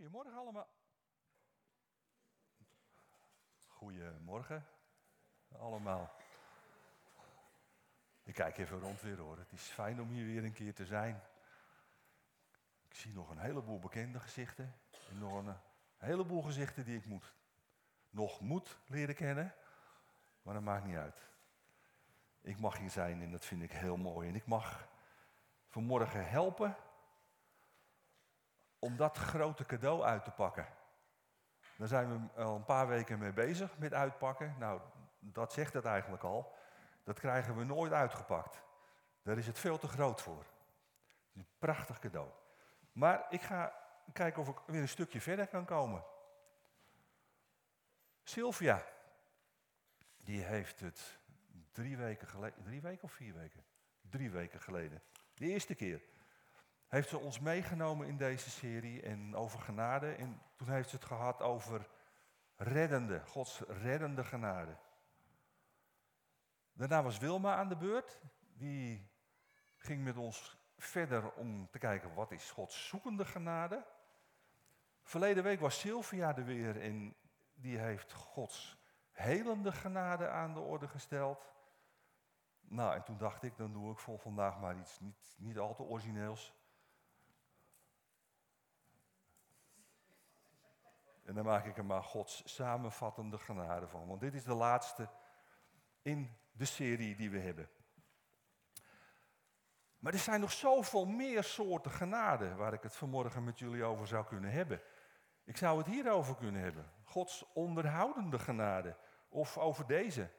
Goedemorgen 0.00 0.38
allemaal. 0.38 0.68
Goedemorgen 3.66 4.66
allemaal. 5.48 6.10
Ik 8.22 8.34
kijk 8.34 8.58
even 8.58 8.80
rond 8.80 9.00
weer 9.00 9.18
hoor. 9.18 9.38
Het 9.38 9.52
is 9.52 9.62
fijn 9.62 10.00
om 10.00 10.08
hier 10.08 10.26
weer 10.26 10.44
een 10.44 10.52
keer 10.52 10.74
te 10.74 10.86
zijn. 10.86 11.22
Ik 12.88 12.94
zie 12.94 13.12
nog 13.12 13.30
een 13.30 13.38
heleboel 13.38 13.78
bekende 13.78 14.20
gezichten. 14.20 14.74
En 15.08 15.18
nog 15.18 15.46
een 15.46 15.56
heleboel 15.96 16.42
gezichten 16.42 16.84
die 16.84 16.96
ik 16.96 17.06
moet, 17.06 17.34
nog 18.10 18.40
moet 18.40 18.78
leren 18.86 19.14
kennen. 19.14 19.54
Maar 20.42 20.54
dat 20.54 20.62
maakt 20.62 20.84
niet 20.84 20.96
uit. 20.96 21.28
Ik 22.40 22.58
mag 22.58 22.78
hier 22.78 22.90
zijn 22.90 23.22
en 23.22 23.30
dat 23.30 23.44
vind 23.44 23.62
ik 23.62 23.72
heel 23.72 23.96
mooi. 23.96 24.28
En 24.28 24.34
ik 24.34 24.46
mag 24.46 24.88
vanmorgen 25.68 26.28
helpen 26.28 26.76
om 28.80 28.96
dat 28.96 29.16
grote 29.16 29.64
cadeau 29.64 30.02
uit 30.02 30.24
te 30.24 30.30
pakken. 30.30 30.66
Daar 31.76 31.88
zijn 31.88 32.30
we 32.34 32.42
al 32.42 32.54
een 32.54 32.64
paar 32.64 32.88
weken 32.88 33.18
mee 33.18 33.32
bezig 33.32 33.78
met 33.78 33.94
uitpakken. 33.94 34.54
Nou, 34.58 34.80
dat 35.18 35.52
zegt 35.52 35.72
het 35.72 35.84
eigenlijk 35.84 36.22
al. 36.22 36.54
Dat 37.04 37.18
krijgen 37.18 37.56
we 37.56 37.64
nooit 37.64 37.92
uitgepakt. 37.92 38.62
Daar 39.22 39.38
is 39.38 39.46
het 39.46 39.58
veel 39.58 39.78
te 39.78 39.88
groot 39.88 40.20
voor. 40.22 40.46
Een 41.34 41.46
prachtig 41.58 41.98
cadeau. 41.98 42.28
Maar 42.92 43.26
ik 43.28 43.42
ga 43.42 43.74
kijken 44.12 44.42
of 44.42 44.48
ik 44.48 44.58
weer 44.66 44.80
een 44.80 44.88
stukje 44.88 45.20
verder 45.20 45.46
kan 45.46 45.64
komen. 45.64 46.04
Sylvia, 48.22 48.86
die 50.16 50.42
heeft 50.42 50.80
het 50.80 51.18
drie 51.72 51.96
weken 51.96 52.28
geleden, 52.28 52.62
drie 52.62 52.80
weken 52.80 53.04
of 53.04 53.12
vier 53.12 53.34
weken? 53.34 53.64
Drie 54.00 54.30
weken 54.30 54.60
geleden. 54.60 55.02
De 55.34 55.46
eerste 55.46 55.74
keer 55.74 56.02
heeft 56.90 57.08
ze 57.08 57.18
ons 57.18 57.38
meegenomen 57.40 58.06
in 58.06 58.16
deze 58.16 58.50
serie 58.50 59.02
en 59.02 59.36
over 59.36 59.60
genade. 59.60 60.12
En 60.12 60.42
toen 60.56 60.68
heeft 60.68 60.88
ze 60.88 60.96
het 60.96 61.04
gehad 61.04 61.42
over 61.42 61.88
reddende, 62.56 63.20
Gods 63.26 63.60
reddende 63.68 64.24
genade. 64.24 64.76
Daarna 66.72 67.02
was 67.02 67.18
Wilma 67.18 67.56
aan 67.56 67.68
de 67.68 67.76
beurt. 67.76 68.20
Die 68.52 69.10
ging 69.76 70.04
met 70.04 70.16
ons 70.16 70.58
verder 70.76 71.32
om 71.32 71.70
te 71.70 71.78
kijken 71.78 72.14
wat 72.14 72.30
is 72.30 72.50
Gods 72.50 72.88
zoekende 72.88 73.24
genade. 73.24 73.86
Verleden 75.02 75.42
week 75.42 75.60
was 75.60 75.80
Sylvia 75.80 76.36
er 76.36 76.44
weer 76.44 76.80
en 76.80 77.16
die 77.54 77.78
heeft 77.78 78.12
Gods 78.12 78.78
helende 79.10 79.72
genade 79.72 80.28
aan 80.28 80.54
de 80.54 80.60
orde 80.60 80.88
gesteld. 80.88 81.52
Nou, 82.60 82.94
en 82.94 83.04
toen 83.04 83.18
dacht 83.18 83.42
ik, 83.42 83.56
dan 83.56 83.72
doe 83.72 83.92
ik 83.92 83.98
voor 83.98 84.18
vandaag 84.18 84.60
maar 84.60 84.78
iets 84.78 85.00
niet, 85.00 85.34
niet 85.38 85.58
al 85.58 85.74
te 85.74 85.82
origineels. 85.82 86.58
En 91.30 91.36
dan 91.36 91.44
maak 91.44 91.64
ik 91.64 91.76
er 91.76 91.84
maar 91.84 92.02
Gods 92.02 92.42
samenvattende 92.54 93.38
genade 93.38 93.88
van. 93.88 94.06
Want 94.06 94.20
dit 94.20 94.34
is 94.34 94.44
de 94.44 94.54
laatste 94.54 95.08
in 96.02 96.36
de 96.52 96.64
serie 96.64 97.16
die 97.16 97.30
we 97.30 97.38
hebben. 97.38 97.70
Maar 99.98 100.12
er 100.12 100.18
zijn 100.18 100.40
nog 100.40 100.52
zoveel 100.52 101.06
meer 101.06 101.44
soorten 101.44 101.90
genade 101.90 102.54
waar 102.54 102.72
ik 102.72 102.82
het 102.82 102.96
vanmorgen 102.96 103.44
met 103.44 103.58
jullie 103.58 103.84
over 103.84 104.06
zou 104.06 104.26
kunnen 104.26 104.50
hebben. 104.50 104.82
Ik 105.44 105.56
zou 105.56 105.78
het 105.78 105.86
hierover 105.86 106.36
kunnen 106.36 106.60
hebben. 106.60 106.90
Gods 107.04 107.44
onderhoudende 107.52 108.38
genade. 108.38 108.96
Of 109.28 109.58
over 109.58 109.86
deze. 109.86 110.30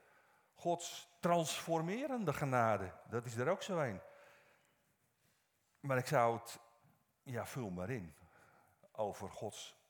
Gods 0.54 1.10
transformerende 1.20 2.34
genade. 2.34 2.94
Dat 3.10 3.26
is 3.26 3.36
er 3.36 3.50
ook 3.50 3.62
zo 3.62 3.80
een. 3.80 4.02
Maar 5.80 5.98
ik 5.98 6.08
zou 6.08 6.38
het, 6.38 6.60
ja, 7.24 7.46
vul 7.46 7.70
maar 7.70 7.90
in. 7.90 8.16
Over 8.92 9.30
Gods. 9.30 9.81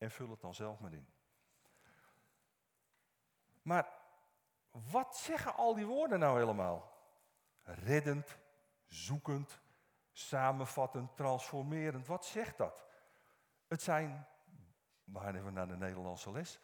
En 0.00 0.10
vul 0.10 0.30
het 0.30 0.40
dan 0.40 0.54
zelf 0.54 0.80
maar 0.80 0.92
in. 0.92 1.08
Maar 3.62 3.88
wat 4.70 5.16
zeggen 5.16 5.54
al 5.54 5.74
die 5.74 5.86
woorden 5.86 6.18
nou 6.18 6.38
helemaal? 6.38 6.92
Reddend, 7.62 8.38
zoekend, 8.86 9.60
samenvattend, 10.12 11.16
transformerend. 11.16 12.06
Wat 12.06 12.24
zegt 12.24 12.58
dat? 12.58 12.84
Het 13.66 13.82
zijn, 13.82 14.26
we 15.04 15.26
even 15.26 15.52
naar 15.52 15.68
de 15.68 15.76
Nederlandse 15.76 16.32
les. 16.32 16.58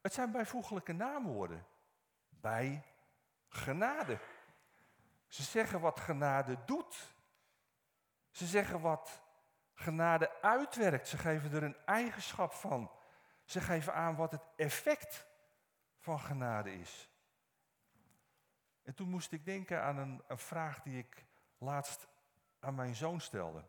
Het 0.00 0.12
zijn 0.12 0.30
bijvoeglijke 0.30 0.92
naamwoorden. 0.92 1.66
Bij 2.28 2.84
genade. 3.48 4.18
Ze 5.26 5.42
zeggen 5.42 5.80
wat 5.80 6.00
genade 6.00 6.64
doet. 6.64 7.14
Ze 8.30 8.46
zeggen 8.46 8.80
wat 8.80 9.22
genade 9.80 10.40
uitwerkt. 10.42 11.08
Ze 11.08 11.18
geven 11.18 11.52
er 11.52 11.62
een 11.62 11.76
eigenschap 11.84 12.52
van. 12.52 12.90
Ze 13.44 13.60
geven 13.60 13.94
aan 13.94 14.16
wat 14.16 14.32
het 14.32 14.42
effect 14.56 15.26
van 15.98 16.20
genade 16.20 16.72
is. 16.72 17.10
En 18.82 18.94
toen 18.94 19.08
moest 19.08 19.32
ik 19.32 19.44
denken 19.44 19.82
aan 19.82 19.98
een, 19.98 20.22
een 20.26 20.38
vraag 20.38 20.82
die 20.82 20.98
ik 20.98 21.26
laatst 21.58 22.08
aan 22.60 22.74
mijn 22.74 22.94
zoon 22.94 23.20
stelde. 23.20 23.64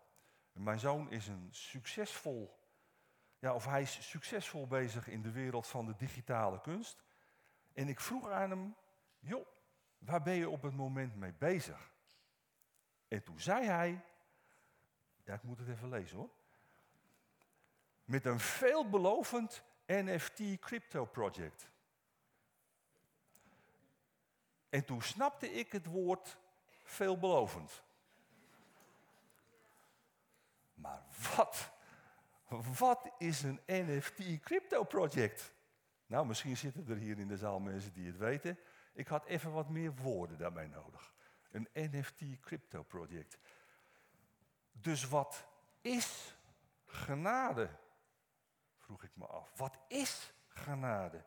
Mijn 0.52 0.80
zoon 0.80 1.10
is 1.10 1.28
een 1.28 1.48
succesvol, 1.52 2.60
ja, 3.40 3.54
of 3.54 3.66
hij 3.66 3.82
is 3.82 4.10
succesvol 4.10 4.68
bezig 4.68 5.08
in 5.08 5.22
de 5.22 5.32
wereld 5.32 5.68
van 5.68 5.86
de 5.86 5.96
digitale 5.96 6.62
kunst. 6.62 7.04
En 7.74 7.88
ik 7.88 8.00
vroeg 8.00 8.30
aan 8.30 8.50
hem, 8.50 8.76
joh, 9.20 9.48
waar 9.98 10.22
ben 10.22 10.34
je 10.34 10.50
op 10.50 10.62
het 10.62 10.76
moment 10.76 11.16
mee 11.16 11.34
bezig? 11.34 11.94
En 13.08 13.24
toen 13.24 13.40
zei 13.40 13.66
hij, 13.66 14.04
ja, 15.31 15.38
ik 15.38 15.44
moet 15.44 15.59
het 15.59 15.68
even 15.68 15.90
lezen 15.90 16.18
hoor. 16.18 16.30
Met 18.06 18.25
een 18.25 18.40
veelbelovend 18.40 19.64
NFT 19.86 20.59
crypto 20.59 21.06
project. 21.06 21.69
En 24.70 24.86
toen 24.86 25.02
snapte 25.02 25.52
ik 25.52 25.72
het 25.72 25.86
woord 25.86 26.38
veelbelovend. 26.84 27.84
Maar 30.74 31.03
wat, 31.36 31.72
wat 32.78 33.12
is 33.18 33.41
een 33.44 33.62
NFT 33.66 34.40
crypto 34.40 34.84
project? 34.84 35.53
Nou, 36.06 36.25
misschien 36.25 36.58
zitten 36.58 36.88
er 36.90 36.97
hier 36.97 37.20
in 37.20 37.28
de 37.28 37.38
zaal 37.38 37.59
mensen 37.59 37.94
die 37.94 38.08
het 38.08 38.18
weten. 38.18 38.59
Ik 38.94 39.08
had 39.08 39.25
even 39.25 39.52
wat 39.52 39.70
meer 39.70 39.96
woorden 39.96 40.38
daarbij 40.38 40.68
nodig. 40.68 41.14
Een 41.52 41.68
NFT 41.74 42.40
crypto 42.41 42.84
project. 42.84 43.38
Dus 44.72 45.08
wat 45.08 45.48
is 45.82 46.38
genade? 46.86 47.70
Vroeg 48.78 49.04
ik 49.04 49.12
me 49.14 49.26
af. 49.26 49.52
Wat 49.58 49.78
is 49.88 50.34
genade? 50.48 51.24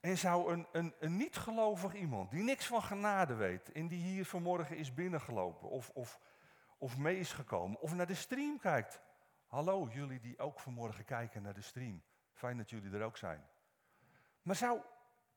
En 0.00 0.18
zou 0.18 0.52
een, 0.52 0.66
een, 0.72 0.94
een 0.98 1.16
niet-gelovig 1.16 1.94
iemand, 1.94 2.30
die 2.30 2.42
niks 2.42 2.66
van 2.66 2.82
genade 2.82 3.34
weet, 3.34 3.72
en 3.72 3.88
die 3.88 4.02
hier 4.02 4.26
vanmorgen 4.26 4.76
is 4.76 4.94
binnengelopen, 4.94 5.68
of, 5.68 5.90
of, 5.90 6.20
of 6.78 6.96
mee 6.96 7.18
is 7.18 7.32
gekomen, 7.32 7.80
of 7.80 7.94
naar 7.94 8.06
de 8.06 8.14
stream 8.14 8.58
kijkt. 8.58 9.02
Hallo, 9.46 9.88
jullie 9.88 10.20
die 10.20 10.38
ook 10.38 10.60
vanmorgen 10.60 11.04
kijken 11.04 11.42
naar 11.42 11.54
de 11.54 11.62
stream. 11.62 12.02
Fijn 12.32 12.56
dat 12.56 12.70
jullie 12.70 12.92
er 12.92 13.02
ook 13.02 13.16
zijn. 13.16 13.48
Maar 14.42 14.56
zou, 14.56 14.80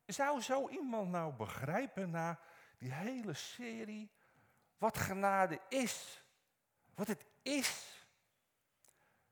zou 0.06 0.42
zo 0.42 0.70
iemand 0.70 1.10
nou 1.10 1.34
begrijpen 1.34 2.10
na 2.10 2.40
die 2.78 2.92
hele 2.92 3.34
serie 3.34 4.12
wat 4.80 4.98
genade 4.98 5.60
is? 5.68 6.24
Wat 6.96 7.08
het 7.08 7.26
is? 7.42 8.04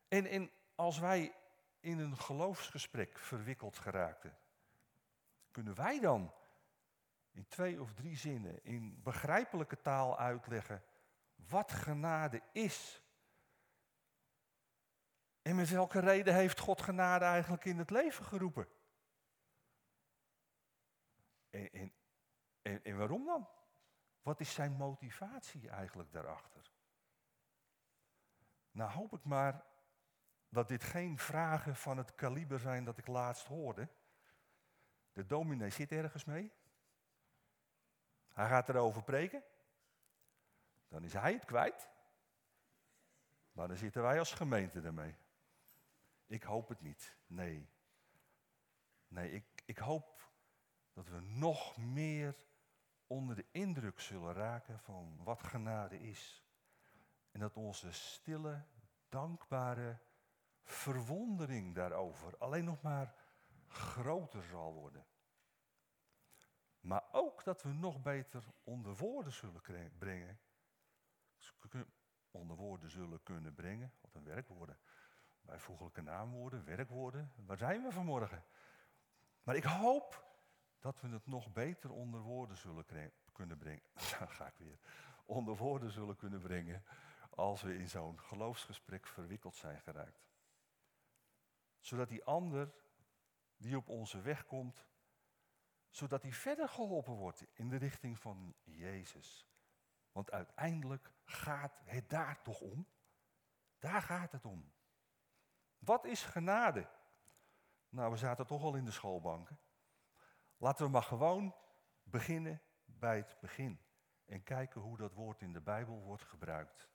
En, 0.07 0.25
en 0.25 0.51
als 0.75 0.99
wij 0.99 1.33
in 1.79 1.99
een 1.99 2.17
geloofsgesprek 2.17 3.19
verwikkeld 3.19 3.77
geraakten, 3.77 4.37
kunnen 5.51 5.75
wij 5.75 5.99
dan 5.99 6.33
in 7.31 7.47
twee 7.47 7.81
of 7.81 7.93
drie 7.93 8.17
zinnen 8.17 8.63
in 8.63 9.01
begrijpelijke 9.03 9.81
taal 9.81 10.17
uitleggen 10.17 10.83
wat 11.35 11.71
genade 11.71 12.41
is? 12.51 13.01
En 15.41 15.55
met 15.55 15.69
welke 15.69 15.99
reden 15.99 16.35
heeft 16.35 16.59
God 16.59 16.81
genade 16.81 17.25
eigenlijk 17.25 17.65
in 17.65 17.77
het 17.77 17.89
leven 17.89 18.25
geroepen? 18.25 18.67
En, 21.49 21.71
en, 21.71 21.93
en, 22.61 22.83
en 22.83 22.97
waarom 22.97 23.25
dan? 23.25 23.47
Wat 24.27 24.39
is 24.39 24.53
zijn 24.53 24.71
motivatie 24.71 25.69
eigenlijk 25.69 26.11
daarachter? 26.11 26.71
Nou 28.71 28.91
hoop 28.91 29.13
ik 29.13 29.23
maar 29.23 29.65
dat 30.49 30.67
dit 30.67 30.83
geen 30.83 31.17
vragen 31.17 31.75
van 31.75 31.97
het 31.97 32.15
kaliber 32.15 32.59
zijn 32.59 32.83
dat 32.83 32.97
ik 32.97 33.07
laatst 33.07 33.47
hoorde. 33.47 33.89
De 35.13 35.25
dominee 35.25 35.69
zit 35.69 35.91
ergens 35.91 36.25
mee. 36.25 36.51
Hij 38.27 38.47
gaat 38.47 38.69
erover 38.69 39.03
preken. 39.03 39.43
Dan 40.87 41.03
is 41.03 41.13
hij 41.13 41.33
het 41.33 41.45
kwijt. 41.45 41.89
Maar 43.51 43.67
dan 43.67 43.77
zitten 43.77 44.01
wij 44.01 44.19
als 44.19 44.33
gemeente 44.33 44.81
ermee. 44.81 45.15
Ik 46.25 46.43
hoop 46.43 46.67
het 46.67 46.81
niet. 46.81 47.17
Nee. 47.27 47.69
Nee, 49.07 49.31
ik, 49.31 49.61
ik 49.65 49.77
hoop 49.77 50.31
dat 50.93 51.07
we 51.07 51.19
nog 51.19 51.77
meer 51.77 52.35
onder 53.07 53.35
de 53.35 53.45
indruk 53.51 53.99
zullen 53.99 54.33
raken 54.33 54.79
van 54.79 55.19
wat 55.23 55.43
genade 55.43 55.99
is. 55.99 56.43
En 57.31 57.39
dat 57.39 57.57
onze 57.57 57.91
stille, 57.91 58.63
dankbare 59.09 59.99
verwondering 60.63 61.75
daarover 61.75 62.37
alleen 62.37 62.63
nog 62.63 62.81
maar 62.81 63.15
groter 63.67 64.43
zal 64.43 64.73
worden. 64.73 65.05
Maar 66.79 67.03
ook 67.11 67.43
dat 67.43 67.61
we 67.61 67.73
nog 67.73 68.01
beter 68.01 68.43
onder 68.63 68.95
woorden 68.95 69.33
zullen 69.33 69.91
brengen. 69.97 70.39
Onder 72.31 72.57
woorden 72.57 72.89
zullen 72.89 73.23
kunnen 73.23 73.53
brengen. 73.53 73.93
Wat 74.01 74.13
een 74.13 74.23
werkwoorden. 74.23 74.77
Bijvoeglijke 75.41 76.01
naamwoorden, 76.01 76.65
werkwoorden. 76.65 77.31
Waar 77.35 77.57
zijn 77.57 77.83
we 77.83 77.91
vanmorgen? 77.91 78.43
Maar 79.43 79.55
ik 79.55 79.63
hoop 79.63 80.26
dat 80.79 81.01
we 81.01 81.07
het 81.07 81.27
nog 81.27 81.51
beter 81.51 81.91
onder 81.91 82.21
woorden 82.21 82.57
zullen 82.57 82.85
kunnen 83.31 83.57
brengen. 83.57 83.83
Ga 84.37 84.47
ik 84.47 84.57
weer. 84.57 84.79
Onder 85.25 85.55
woorden 85.55 85.91
zullen 85.91 86.15
kunnen 86.15 86.41
brengen. 86.41 86.83
Als 87.29 87.61
we 87.61 87.77
in 87.77 87.89
zo'n 87.89 88.19
geloofsgesprek 88.19 89.07
verwikkeld 89.07 89.55
zijn 89.55 89.81
geraakt. 89.81 90.25
Zodat 91.79 92.09
die 92.09 92.23
ander 92.23 92.73
die 93.57 93.77
op 93.77 93.89
onze 93.89 94.21
weg 94.21 94.45
komt, 94.45 94.85
zodat 95.89 96.21
hij 96.21 96.33
verder 96.33 96.69
geholpen 96.69 97.13
wordt 97.13 97.45
in 97.53 97.69
de 97.69 97.75
richting 97.75 98.19
van 98.19 98.55
Jezus. 98.63 99.47
Want 100.11 100.31
uiteindelijk 100.31 101.11
gaat 101.25 101.79
het 101.83 102.09
daar 102.09 102.41
toch 102.41 102.61
om. 102.61 102.87
Daar 103.79 104.01
gaat 104.01 104.31
het 104.31 104.45
om. 104.45 104.71
Wat 105.77 106.05
is 106.05 106.23
genade? 106.23 106.89
Nou, 107.89 108.11
we 108.11 108.17
zaten 108.17 108.47
toch 108.47 108.63
al 108.63 108.75
in 108.75 108.85
de 108.85 108.91
schoolbanken. 108.91 109.59
Laten 110.57 110.85
we 110.85 110.91
maar 110.91 111.03
gewoon 111.03 111.55
beginnen 112.03 112.61
bij 112.85 113.17
het 113.17 113.37
begin 113.39 113.79
en 114.25 114.43
kijken 114.43 114.81
hoe 114.81 114.97
dat 114.97 115.13
woord 115.13 115.41
in 115.41 115.53
de 115.53 115.61
Bijbel 115.61 116.01
wordt 116.01 116.23
gebruikt. 116.23 116.89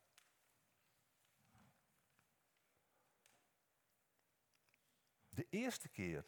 De 5.28 5.46
eerste 5.50 5.88
keer 5.88 6.24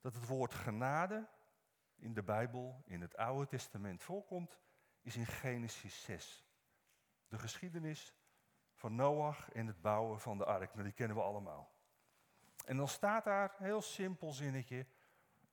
dat 0.00 0.14
het 0.14 0.26
woord 0.26 0.54
genade 0.54 1.28
in 1.96 2.14
de 2.14 2.22
Bijbel, 2.22 2.82
in 2.84 3.00
het 3.00 3.16
Oude 3.16 3.46
Testament 3.46 4.02
voorkomt, 4.02 4.58
is 5.00 5.16
in 5.16 5.26
Genesis 5.26 6.02
6. 6.02 6.44
De 7.28 7.38
geschiedenis 7.38 8.14
van 8.74 8.94
Noach 8.94 9.50
en 9.50 9.66
het 9.66 9.80
bouwen 9.80 10.20
van 10.20 10.38
de 10.38 10.44
ark. 10.44 10.72
Nou, 10.72 10.84
die 10.84 10.92
kennen 10.92 11.16
we 11.16 11.22
allemaal. 11.22 11.74
En 12.64 12.76
dan 12.76 12.88
staat 12.88 13.24
daar, 13.24 13.54
heel 13.58 13.82
simpel 13.82 14.32
zinnetje, 14.32 14.86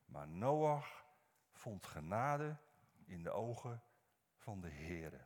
maar 0.07 0.27
Noach 0.27 1.05
vond 1.51 1.85
genade 1.85 2.57
in 3.05 3.23
de 3.23 3.31
ogen 3.31 3.83
van 4.35 4.61
de 4.61 4.69
Heere. 4.69 5.25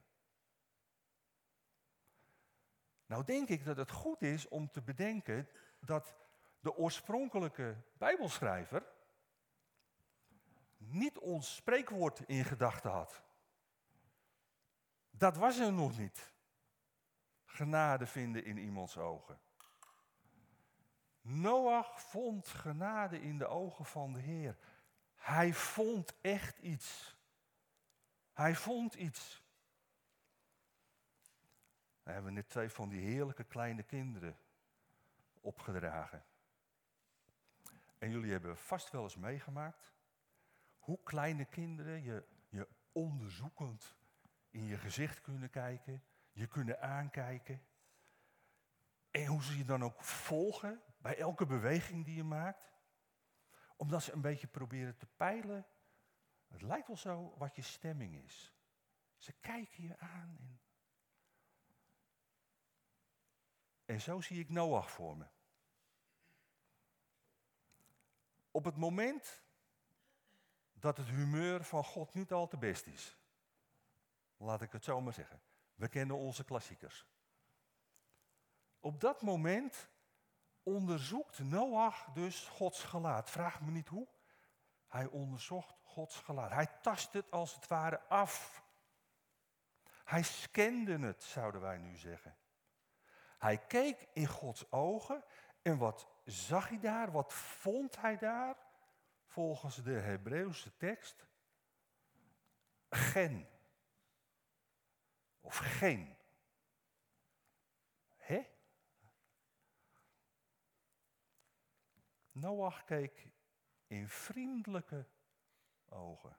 Nou 3.05 3.23
denk 3.23 3.49
ik 3.49 3.65
dat 3.65 3.77
het 3.77 3.91
goed 3.91 4.21
is 4.21 4.47
om 4.47 4.71
te 4.71 4.81
bedenken 4.81 5.47
dat 5.79 6.15
de 6.59 6.75
oorspronkelijke 6.75 7.77
Bijbelschrijver 7.97 8.85
niet 10.77 11.17
ons 11.17 11.55
spreekwoord 11.55 12.19
in 12.19 12.45
gedachten 12.45 12.91
had. 12.91 13.21
Dat 15.09 15.37
was 15.37 15.59
er 15.59 15.73
nog 15.73 15.97
niet. 15.97 16.33
Genade 17.45 18.05
vinden 18.05 18.45
in 18.45 18.57
iemands 18.57 18.97
ogen. 18.97 19.39
Noach 21.21 22.01
vond 22.01 22.47
genade 22.47 23.21
in 23.21 23.37
de 23.37 23.47
ogen 23.47 23.85
van 23.85 24.13
de 24.13 24.19
Heer. 24.19 24.57
Hij 25.21 25.53
vond 25.53 26.13
echt 26.21 26.57
iets. 26.57 27.15
Hij 28.33 28.55
vond 28.55 28.93
iets. 28.93 29.43
We 32.03 32.11
hebben 32.11 32.33
net 32.33 32.49
twee 32.49 32.69
van 32.69 32.89
die 32.89 33.01
heerlijke 33.01 33.43
kleine 33.43 33.83
kinderen 33.83 34.37
opgedragen. 35.41 36.23
En 37.97 38.09
jullie 38.09 38.31
hebben 38.31 38.57
vast 38.57 38.91
wel 38.91 39.03
eens 39.03 39.15
meegemaakt 39.15 39.93
hoe 40.79 40.99
kleine 41.03 41.45
kinderen 41.45 42.03
je, 42.03 42.25
je 42.49 42.67
onderzoekend 42.91 43.95
in 44.49 44.65
je 44.65 44.77
gezicht 44.77 45.21
kunnen 45.21 45.49
kijken, 45.49 46.03
je 46.31 46.47
kunnen 46.47 46.81
aankijken. 46.81 47.61
En 49.11 49.25
hoe 49.25 49.43
ze 49.43 49.57
je 49.57 49.65
dan 49.65 49.83
ook 49.83 50.03
volgen 50.03 50.81
bij 50.97 51.17
elke 51.17 51.45
beweging 51.45 52.05
die 52.05 52.15
je 52.15 52.23
maakt. 52.23 52.70
Omdat 53.81 54.03
ze 54.03 54.11
een 54.11 54.21
beetje 54.21 54.47
proberen 54.47 54.97
te 54.97 55.05
peilen. 55.05 55.67
Het 56.47 56.61
lijkt 56.61 56.87
wel 56.87 56.97
zo 56.97 57.33
wat 57.37 57.55
je 57.55 57.61
stemming 57.61 58.23
is. 58.23 58.53
Ze 59.17 59.31
kijken 59.31 59.83
je 59.83 59.99
aan. 59.99 60.37
En, 60.39 60.59
en 63.85 64.01
zo 64.01 64.21
zie 64.21 64.39
ik 64.39 64.49
Noach 64.49 64.91
voor 64.91 65.17
me. 65.17 65.25
Op 68.51 68.63
het 68.65 68.77
moment 68.77 69.43
dat 70.73 70.97
het 70.97 71.07
humeur 71.07 71.63
van 71.63 71.83
God 71.83 72.13
niet 72.13 72.31
al 72.31 72.47
te 72.47 72.57
best 72.57 72.85
is. 72.85 73.17
Laat 74.37 74.61
ik 74.61 74.71
het 74.71 74.83
zo 74.83 75.01
maar 75.01 75.13
zeggen. 75.13 75.41
We 75.75 75.87
kennen 75.87 76.17
onze 76.17 76.43
klassiekers. 76.43 77.07
Op 78.79 78.99
dat 78.99 79.21
moment 79.21 79.89
onderzoekt 80.63 81.39
Noach 81.39 82.05
dus 82.13 82.47
Gods 82.47 82.83
gelaat. 82.83 83.29
Vraag 83.29 83.61
me 83.61 83.71
niet 83.71 83.87
hoe. 83.87 84.07
Hij 84.87 85.05
onderzocht 85.05 85.75
Gods 85.83 86.19
gelaat. 86.19 86.51
Hij 86.51 86.67
tast 86.81 87.13
het 87.13 87.31
als 87.31 87.55
het 87.55 87.67
ware 87.67 88.01
af. 88.01 88.63
Hij 90.03 90.23
scande 90.23 90.99
het, 90.99 91.23
zouden 91.23 91.61
wij 91.61 91.77
nu 91.77 91.97
zeggen. 91.97 92.35
Hij 93.37 93.57
keek 93.57 94.07
in 94.13 94.27
Gods 94.27 94.71
ogen 94.71 95.23
en 95.61 95.77
wat 95.77 96.07
zag 96.25 96.69
hij 96.69 96.79
daar? 96.79 97.11
Wat 97.11 97.33
vond 97.33 98.01
hij 98.01 98.17
daar? 98.17 98.55
volgens 99.31 99.75
de 99.75 99.91
Hebreeuwse 99.91 100.77
tekst 100.77 101.25
gen. 102.89 103.47
Of 105.41 105.57
geen. 105.57 106.17
Noach 112.41 112.83
keek 112.83 113.29
in 113.87 114.09
vriendelijke 114.09 115.07
ogen. 115.89 116.37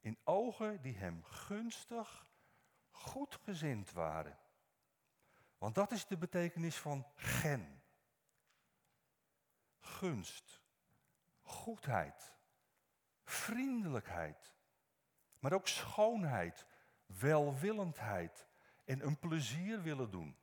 In 0.00 0.18
ogen 0.24 0.80
die 0.82 0.96
hem 0.96 1.24
gunstig, 1.24 2.26
goedgezind 2.90 3.92
waren. 3.92 4.38
Want 5.58 5.74
dat 5.74 5.92
is 5.92 6.06
de 6.06 6.16
betekenis 6.16 6.76
van 6.76 7.06
gen. 7.14 7.82
Gunst 9.78 10.64
goedheid, 11.46 12.34
vriendelijkheid, 13.24 14.54
maar 15.38 15.52
ook 15.52 15.68
schoonheid, 15.68 16.66
welwillendheid 17.06 18.46
en 18.84 19.06
een 19.06 19.18
plezier 19.18 19.82
willen 19.82 20.10
doen. 20.10 20.36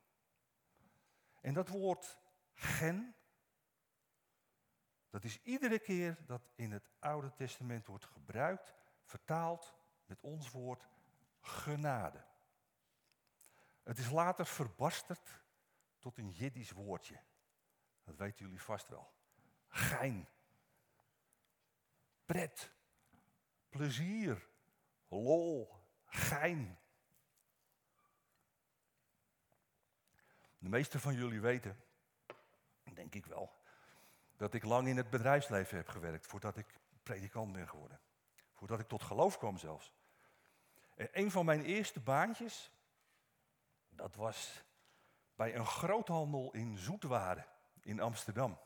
En 1.40 1.54
dat 1.54 1.68
woord 1.68 2.18
gen, 2.54 3.14
dat 5.14 5.24
is 5.24 5.40
iedere 5.42 5.78
keer 5.78 6.16
dat 6.26 6.48
in 6.54 6.72
het 6.72 6.90
Oude 6.98 7.32
Testament 7.34 7.86
wordt 7.86 8.04
gebruikt, 8.04 8.74
vertaald 9.04 9.74
met 10.06 10.20
ons 10.20 10.50
woord 10.50 10.88
genade. 11.40 12.24
Het 13.82 13.98
is 13.98 14.10
later 14.10 14.46
verbasterd 14.46 15.40
tot 15.98 16.18
een 16.18 16.30
Jiddisch 16.30 16.70
woordje. 16.70 17.20
Dat 18.04 18.16
weten 18.16 18.44
jullie 18.44 18.62
vast 18.62 18.88
wel. 18.88 19.12
Gein 19.68 20.28
pret, 22.24 22.72
plezier, 23.68 24.48
lol, 25.08 25.74
gein. 26.06 26.78
De 30.58 30.68
meeste 30.68 31.00
van 31.00 31.14
jullie 31.14 31.40
weten, 31.40 31.80
denk 32.94 33.14
ik 33.14 33.26
wel, 33.26 33.52
dat 34.44 34.54
ik 34.54 34.64
lang 34.64 34.88
in 34.88 34.96
het 34.96 35.10
bedrijfsleven 35.10 35.76
heb 35.76 35.88
gewerkt 35.88 36.26
voordat 36.26 36.56
ik 36.56 36.66
predikant 37.02 37.52
ben 37.52 37.68
geworden. 37.68 38.00
Voordat 38.52 38.80
ik 38.80 38.88
tot 38.88 39.02
geloof 39.02 39.38
kwam 39.38 39.58
zelfs. 39.58 39.92
En 40.94 41.08
een 41.12 41.30
van 41.30 41.44
mijn 41.44 41.64
eerste 41.64 42.00
baantjes, 42.00 42.72
dat 43.88 44.14
was 44.14 44.64
bij 45.34 45.54
een 45.54 45.66
groothandel 45.66 46.52
in 46.52 46.78
Zoetwaren 46.78 47.46
in 47.80 48.00
Amsterdam. 48.00 48.58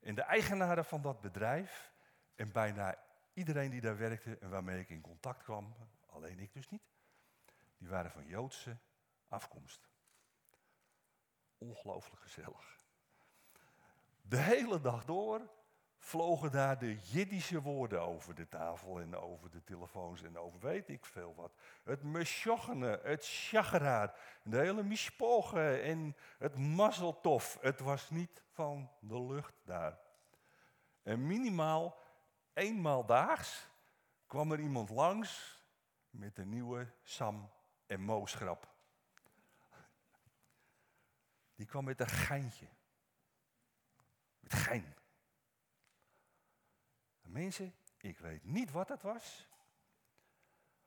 En 0.00 0.14
de 0.14 0.22
eigenaren 0.22 0.84
van 0.84 1.02
dat 1.02 1.20
bedrijf 1.20 1.92
en 2.34 2.52
bijna 2.52 3.04
iedereen 3.32 3.70
die 3.70 3.80
daar 3.80 3.98
werkte 3.98 4.38
en 4.38 4.50
waarmee 4.50 4.80
ik 4.80 4.88
in 4.88 5.00
contact 5.00 5.42
kwam, 5.42 5.74
alleen 6.06 6.38
ik 6.38 6.52
dus 6.52 6.68
niet, 6.68 6.88
die 7.78 7.88
waren 7.88 8.10
van 8.10 8.26
Joodse 8.26 8.76
afkomst. 9.28 9.88
Ongelooflijk 11.58 12.22
gezellig. 12.22 12.77
De 14.28 14.36
hele 14.36 14.80
dag 14.80 15.04
door 15.04 15.50
vlogen 15.98 16.50
daar 16.50 16.78
de 16.78 16.98
Jiddische 16.98 17.62
woorden 17.62 18.00
over 18.00 18.34
de 18.34 18.48
tafel 18.48 19.00
en 19.00 19.16
over 19.16 19.50
de 19.50 19.64
telefoons 19.64 20.22
en 20.22 20.38
over 20.38 20.60
weet 20.60 20.88
ik 20.88 21.06
veel 21.06 21.34
wat. 21.34 21.52
Het 21.84 22.02
mesjochene, 22.02 23.00
het 23.02 23.26
chageraar, 23.26 24.20
de 24.42 24.58
hele 24.58 24.82
mispogen 24.82 25.82
en 25.82 26.16
het 26.38 26.56
mazzeltof. 26.56 27.58
Het 27.60 27.80
was 27.80 28.10
niet 28.10 28.42
van 28.50 28.90
de 29.00 29.22
lucht 29.22 29.54
daar. 29.64 29.98
En 31.02 31.26
minimaal 31.26 31.98
eenmaal 32.52 33.06
daags 33.06 33.68
kwam 34.26 34.52
er 34.52 34.60
iemand 34.60 34.90
langs 34.90 35.62
met 36.10 36.38
een 36.38 36.48
nieuwe 36.48 36.92
Sam 37.02 37.50
en 37.86 38.00
Mo-schrap. 38.00 38.74
Die 41.54 41.66
kwam 41.66 41.84
met 41.84 42.00
een 42.00 42.08
geintje. 42.08 42.68
Gein. 44.48 44.94
Mensen, 47.22 47.74
ik 47.96 48.18
weet 48.18 48.44
niet 48.44 48.70
wat 48.70 48.88
het 48.88 49.02
was, 49.02 49.48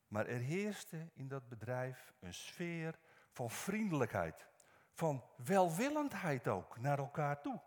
maar 0.08 0.26
er 0.28 0.40
heerste 0.40 1.10
in 1.14 1.28
dat 1.28 1.48
bedrijf 1.48 2.14
een 2.20 2.34
sfeer 2.34 3.00
van 3.32 3.50
vriendelijkheid, 3.50 4.48
van 4.94 5.24
welwillendheid 5.46 6.48
ook 6.48 6.78
naar 6.78 6.98
elkaar 6.98 7.42
toe. 7.42 7.62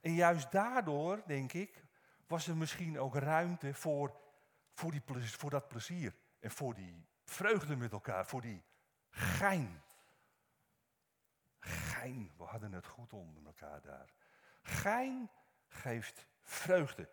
En 0.00 0.14
juist 0.14 0.52
daardoor, 0.52 1.22
denk 1.26 1.52
ik, 1.52 1.84
was 2.26 2.46
er 2.46 2.56
misschien 2.56 2.98
ook 2.98 3.14
ruimte 3.14 3.74
voor, 3.74 4.20
voor, 4.72 4.90
die, 4.90 5.02
voor 5.30 5.50
dat 5.50 5.68
plezier 5.68 6.14
en 6.40 6.50
voor 6.50 6.74
die 6.74 7.06
vreugde 7.24 7.76
met 7.76 7.92
elkaar, 7.92 8.26
voor 8.26 8.40
die 8.40 8.62
gein. 9.10 9.82
Gein, 11.58 12.32
we 12.36 12.44
hadden 12.44 12.72
het 12.72 12.86
goed 12.86 13.12
onder 13.12 13.46
elkaar 13.46 13.82
daar. 13.82 14.12
Gein 14.62 15.30
geeft 15.68 16.26
vreugde. 16.40 17.08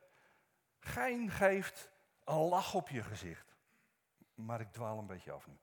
Gein 0.80 1.30
geeft 1.30 1.92
een 2.24 2.36
lach 2.36 2.74
op 2.74 2.90
je 2.90 3.04
gezicht. 3.04 3.56
Maar 4.36 4.62
ik 4.62 4.72
dwaal 4.72 5.00
een 5.00 5.08
beetje 5.08 5.32
af 5.32 5.48
nu. 5.48 5.58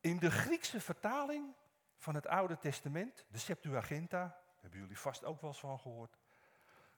In 0.00 0.18
de 0.18 0.30
Griekse 0.30 0.80
vertaling 0.80 1.54
van 1.96 2.14
het 2.14 2.26
Oude 2.26 2.58
Testament, 2.58 3.24
de 3.28 3.38
Septuaginta, 3.38 4.40
hebben 4.60 4.80
jullie 4.80 4.98
vast 4.98 5.24
ook 5.24 5.40
wel 5.40 5.50
eens 5.50 5.60
van 5.60 5.78
gehoord. 5.78 6.18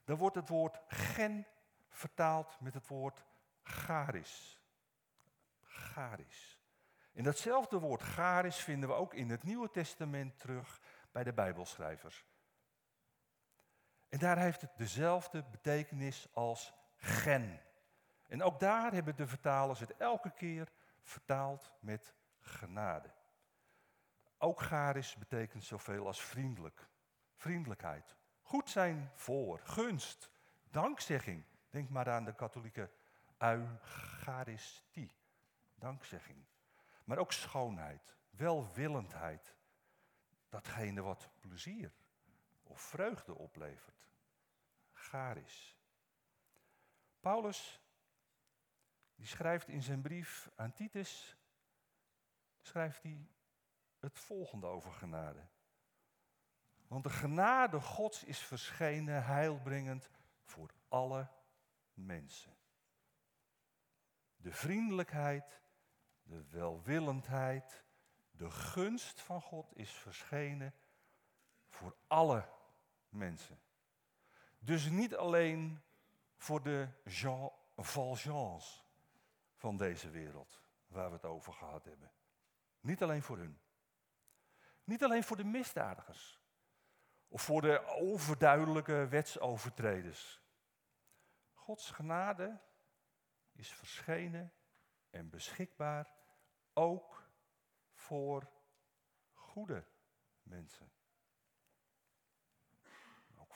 Daar 0.03 0.17
wordt 0.17 0.35
het 0.35 0.49
woord 0.49 0.79
gen 0.87 1.47
vertaald 1.89 2.59
met 2.59 2.73
het 2.73 2.87
woord 2.87 3.23
charis. 3.63 4.59
Charis. 5.63 6.59
En 7.13 7.23
datzelfde 7.23 7.79
woord 7.79 8.01
charis 8.01 8.57
vinden 8.57 8.89
we 8.89 8.95
ook 8.95 9.13
in 9.13 9.29
het 9.29 9.43
Nieuwe 9.43 9.69
Testament 9.69 10.39
terug 10.39 10.81
bij 11.11 11.23
de 11.23 11.33
Bijbelschrijvers. 11.33 12.25
En 14.11 14.19
daar 14.19 14.37
heeft 14.37 14.61
het 14.61 14.77
dezelfde 14.77 15.43
betekenis 15.51 16.27
als 16.33 16.73
gen. 16.97 17.59
En 18.27 18.43
ook 18.43 18.59
daar 18.59 18.93
hebben 18.93 19.15
de 19.15 19.27
vertalers 19.27 19.79
het 19.79 19.97
elke 19.97 20.31
keer 20.31 20.71
vertaald 21.03 21.71
met 21.79 22.13
genade. 22.39 23.09
Ook 24.37 24.61
charis 24.61 25.15
betekent 25.15 25.63
zoveel 25.63 26.07
als 26.07 26.21
vriendelijk. 26.21 26.87
Vriendelijkheid. 27.35 28.15
Goed 28.41 28.69
zijn 28.69 29.11
voor, 29.15 29.59
gunst, 29.63 30.29
dankzegging. 30.69 31.43
Denk 31.69 31.89
maar 31.89 32.09
aan 32.09 32.25
de 32.25 32.35
katholieke 32.35 32.89
eucharistie. 33.37 35.11
Dankzegging. 35.75 36.45
Maar 37.03 37.17
ook 37.17 37.31
schoonheid, 37.31 38.15
welwillendheid. 38.29 39.55
Datgene 40.49 41.01
wat 41.01 41.29
plezier 41.39 41.91
of 42.71 42.81
vreugde 42.81 43.35
oplevert. 43.35 44.09
Charis. 44.93 45.77
Paulus 47.19 47.81
die 49.15 49.29
schrijft 49.29 49.67
in 49.67 49.81
zijn 49.81 50.01
brief 50.01 50.49
aan 50.55 50.73
Titus, 50.73 51.37
schrijft 52.61 53.03
hij 53.03 53.29
het 53.99 54.19
volgende 54.19 54.67
over 54.67 54.91
genade. 54.91 55.47
Want 56.87 57.03
de 57.03 57.09
genade 57.09 57.81
Gods 57.81 58.23
is 58.23 58.39
verschenen 58.39 59.25
heilbrengend 59.25 60.09
voor 60.43 60.73
alle 60.87 61.31
mensen. 61.93 62.57
De 64.35 64.51
vriendelijkheid, 64.51 65.61
de 66.21 66.47
welwillendheid, 66.49 67.83
de 68.31 68.51
gunst 68.51 69.21
van 69.21 69.41
God 69.41 69.75
is 69.75 69.91
verschenen 69.91 70.75
voor 71.67 71.95
alle 72.07 72.49
mensen. 73.11 73.59
Dus 74.59 74.89
niet 74.89 75.15
alleen 75.15 75.81
voor 76.37 76.63
de 76.63 76.87
Jean 77.03 77.51
Valjeans 77.75 78.85
van 79.55 79.77
deze 79.77 80.09
wereld, 80.09 80.61
waar 80.87 81.07
we 81.07 81.13
het 81.13 81.25
over 81.25 81.53
gehad 81.53 81.85
hebben. 81.85 82.11
Niet 82.79 83.03
alleen 83.03 83.23
voor 83.23 83.37
hun. 83.37 83.59
Niet 84.83 85.03
alleen 85.03 85.23
voor 85.23 85.37
de 85.37 85.43
misdadigers. 85.43 86.39
Of 87.27 87.41
voor 87.41 87.61
de 87.61 87.85
overduidelijke 87.85 89.07
wetsovertreders. 89.07 90.41
Gods 91.53 91.91
genade 91.91 92.59
is 93.51 93.73
verschenen 93.73 94.53
en 95.09 95.29
beschikbaar 95.29 96.13
ook 96.73 97.29
voor 97.93 98.51
goede 99.31 99.85
mensen. 100.43 100.91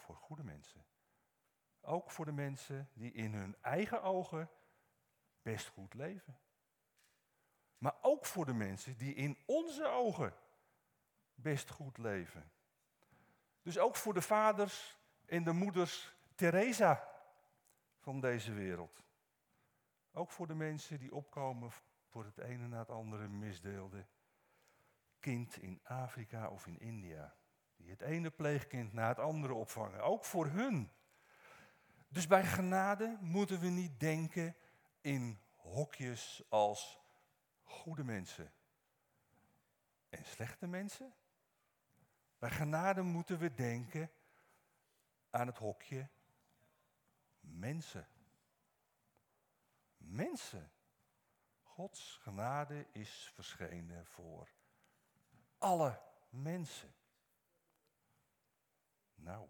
Voor 0.06 0.16
goede 0.16 0.44
mensen. 0.44 0.86
Ook 1.82 2.12
voor 2.12 2.26
de 2.26 2.32
mensen 2.32 2.90
die 2.94 3.12
in 3.12 3.34
hun 3.34 3.56
eigen 3.62 4.04
ogen 4.04 4.50
best 5.42 5.68
goed 5.68 5.94
leven. 5.94 6.40
Maar 7.78 7.96
ook 8.02 8.26
voor 8.26 8.46
de 8.46 8.54
mensen 8.54 8.98
die 8.98 9.14
in 9.14 9.38
onze 9.46 9.88
ogen 9.88 10.34
best 11.34 11.70
goed 11.70 11.98
leven. 11.98 12.52
Dus 13.62 13.78
ook 13.78 13.96
voor 13.96 14.14
de 14.14 14.22
vaders 14.22 14.98
en 15.26 15.44
de 15.44 15.52
moeders 15.52 16.16
Teresa 16.36 17.10
van 18.00 18.20
deze 18.20 18.54
wereld. 18.54 19.04
Ook 20.12 20.32
voor 20.32 20.48
de 20.48 20.56
mensen 20.56 21.00
die 21.00 21.16
opkomen 21.16 21.72
voor 22.06 22.26
het 22.26 22.38
ene 22.38 22.68
na 22.68 22.80
het 22.80 22.90
andere 22.90 23.28
misdeelde 23.28 24.06
kind 25.20 25.58
in 25.58 25.80
Afrika 25.84 26.50
of 26.50 26.68
in 26.68 26.80
India. 26.80 27.36
Die 27.75 27.89
het 27.89 28.01
ene 28.01 28.29
pleegkind 28.29 28.94
na 28.94 29.08
het 29.08 29.20
andere 29.20 29.53
opvangen. 29.53 30.01
Ook 30.01 30.25
voor 30.25 30.48
hun. 30.48 30.91
Dus 32.08 32.27
bij 32.27 32.44
genade 32.44 33.17
moeten 33.22 33.60
we 33.60 33.67
niet 33.67 34.00
denken 34.00 34.55
in 35.01 35.39
hokjes 35.55 36.44
als 36.50 37.00
goede 37.63 38.03
mensen 38.03 38.53
en 40.10 40.25
slechte 40.25 40.67
mensen. 40.67 41.13
Bij 42.39 42.50
genade 42.50 43.01
moeten 43.01 43.38
we 43.38 43.53
denken 43.53 44.12
aan 45.29 45.48
het 45.48 45.58
hokje 45.58 46.10
mensen. 47.39 48.08
Mensen. 49.98 50.72
Gods 51.62 52.17
genade 52.22 52.88
is 52.91 53.32
verschenen 53.34 54.05
voor 54.05 54.50
alle 55.58 56.01
mensen. 56.29 56.95
Nou. 59.15 59.50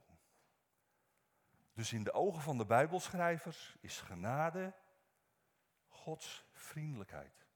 Dus 1.73 1.93
in 1.93 2.03
de 2.03 2.13
ogen 2.13 2.41
van 2.41 2.57
de 2.57 2.65
Bijbelschrijvers 2.65 3.75
is 3.79 4.01
genade 4.01 4.73
Gods 5.87 6.45
vriendelijkheid. 6.51 7.47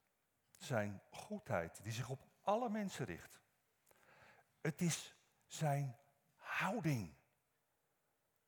Zijn 0.50 1.02
goedheid 1.12 1.84
die 1.84 1.92
zich 1.92 2.10
op 2.10 2.28
alle 2.42 2.70
mensen 2.70 3.06
richt. 3.06 3.42
Het 4.62 4.82
is 4.82 5.16
zijn 5.46 5.98
houding. 6.36 7.14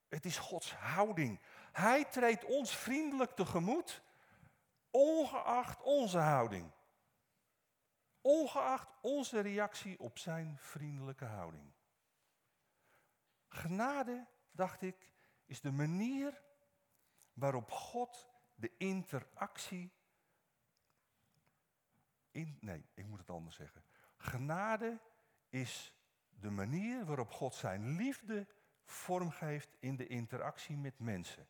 Het 0.07 0.25
is 0.25 0.37
Gods 0.37 0.73
houding. 0.73 1.39
Hij 1.71 2.05
treedt 2.05 2.45
ons 2.45 2.75
vriendelijk 2.75 3.31
tegemoet, 3.31 4.01
ongeacht 4.89 5.81
onze 5.81 6.19
houding. 6.19 6.71
Ongeacht 8.21 8.89
onze 9.01 9.39
reactie 9.39 9.99
op 9.99 10.17
zijn 10.17 10.57
vriendelijke 10.57 11.25
houding. 11.25 11.71
Genade, 13.53 14.27
dacht 14.51 14.81
ik, 14.81 15.11
is 15.45 15.61
de 15.61 15.71
manier 15.71 16.43
waarop 17.33 17.71
God 17.71 18.29
de 18.55 18.77
interactie. 18.77 19.93
In, 22.31 22.57
nee, 22.61 22.89
ik 22.93 23.05
moet 23.05 23.19
het 23.19 23.29
anders 23.29 23.55
zeggen. 23.55 23.83
Genade 24.17 25.01
is 25.49 25.93
de 26.29 26.49
manier 26.49 27.05
waarop 27.05 27.31
God 27.31 27.55
zijn 27.55 27.95
liefde 27.95 28.47
vormgeeft 28.83 29.75
in 29.79 29.95
de 29.95 30.07
interactie 30.07 30.77
met 30.77 30.99
mensen. 30.99 31.47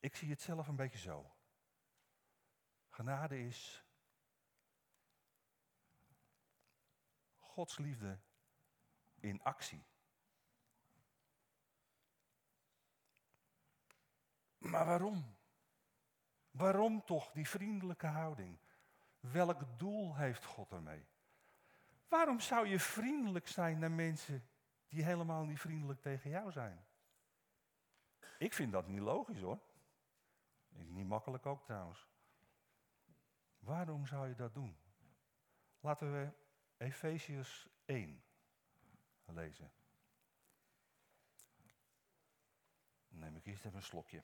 Ik 0.00 0.16
zie 0.16 0.30
het 0.30 0.40
zelf 0.40 0.68
een 0.68 0.76
beetje 0.76 0.98
zo. 0.98 1.36
Genade 2.88 3.46
is 3.46 3.84
Gods 7.38 7.78
liefde 7.78 8.20
in 9.20 9.42
actie. 9.42 9.90
Maar 14.62 14.86
waarom? 14.86 15.36
Waarom 16.50 17.04
toch 17.04 17.30
die 17.30 17.48
vriendelijke 17.48 18.06
houding? 18.06 18.58
Welk 19.20 19.78
doel 19.78 20.16
heeft 20.16 20.44
God 20.44 20.72
ermee? 20.72 21.06
Waarom 22.08 22.40
zou 22.40 22.66
je 22.66 22.80
vriendelijk 22.80 23.48
zijn 23.48 23.78
naar 23.78 23.90
mensen 23.90 24.48
die 24.88 25.04
helemaal 25.04 25.44
niet 25.44 25.60
vriendelijk 25.60 26.00
tegen 26.00 26.30
jou 26.30 26.52
zijn? 26.52 26.84
Ik 28.38 28.52
vind 28.52 28.72
dat 28.72 28.86
niet 28.86 29.00
logisch 29.00 29.40
hoor. 29.40 29.60
Niet 30.68 31.06
makkelijk 31.06 31.46
ook 31.46 31.64
trouwens. 31.64 32.08
Waarom 33.58 34.06
zou 34.06 34.28
je 34.28 34.34
dat 34.34 34.54
doen? 34.54 34.76
Laten 35.80 36.12
we 36.12 36.32
Efeziërs 36.76 37.68
1 37.84 38.22
lezen. 39.24 39.72
Neem 43.08 43.36
ik 43.36 43.46
eerst 43.46 43.64
even 43.64 43.76
een 43.76 43.82
slokje. 43.82 44.22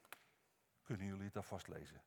Kunnen 0.88 1.06
jullie 1.06 1.24
het 1.24 1.36
alvast 1.36 1.68
lezen? 1.68 2.02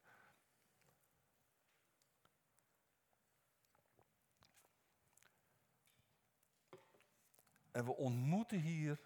En 7.70 7.84
we 7.84 7.96
ontmoeten 7.96 8.58
hier 8.58 9.00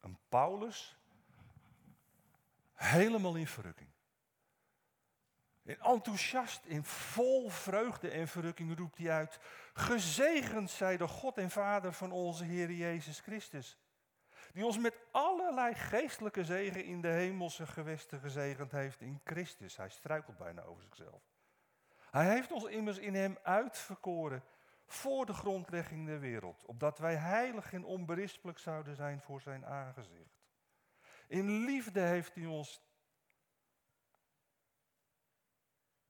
een 0.00 0.18
Paulus 0.28 0.96
helemaal 2.72 3.36
in 3.36 3.46
verrukking. 3.46 3.90
In 5.62 5.80
enthousiast, 5.80 6.64
in 6.64 6.84
vol 6.84 7.50
vreugde 7.50 8.10
en 8.10 8.28
verrukking 8.28 8.78
roept 8.78 8.98
hij 8.98 9.10
uit: 9.10 9.38
Gezegend 9.72 10.70
zij 10.70 10.96
de 10.96 11.08
God 11.08 11.38
en 11.38 11.50
Vader 11.50 11.92
van 11.92 12.12
onze 12.12 12.44
Heer 12.44 12.70
Jezus 12.70 13.20
Christus, 13.20 13.76
die 14.56 14.64
ons 14.64 14.78
met 14.78 14.98
allerlei 15.10 15.74
geestelijke 15.74 16.44
zegen 16.44 16.84
in 16.84 17.00
de 17.00 17.08
hemelse 17.08 17.66
gewesten 17.66 18.20
gezegend 18.20 18.72
heeft 18.72 19.00
in 19.00 19.20
Christus. 19.24 19.76
Hij 19.76 19.88
struikelt 19.88 20.36
bijna 20.36 20.62
over 20.62 20.82
zichzelf. 20.82 21.22
Hij 22.10 22.30
heeft 22.30 22.52
ons 22.52 22.64
immers 22.64 22.98
in 22.98 23.14
hem 23.14 23.38
uitverkoren 23.42 24.42
voor 24.86 25.26
de 25.26 25.32
grondlegging 25.32 26.06
der 26.06 26.20
wereld, 26.20 26.64
opdat 26.64 26.98
wij 26.98 27.14
heilig 27.14 27.72
en 27.72 27.84
onberispelijk 27.84 28.58
zouden 28.58 28.96
zijn 28.96 29.20
voor 29.20 29.40
zijn 29.40 29.66
aangezicht. 29.66 30.40
In 31.26 31.64
liefde 31.64 32.00
heeft 32.00 32.34
hij 32.34 32.46
ons 32.46 32.80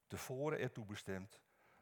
tevoren 0.06 0.58
ertoe 0.58 0.84
bestemd 0.84 1.40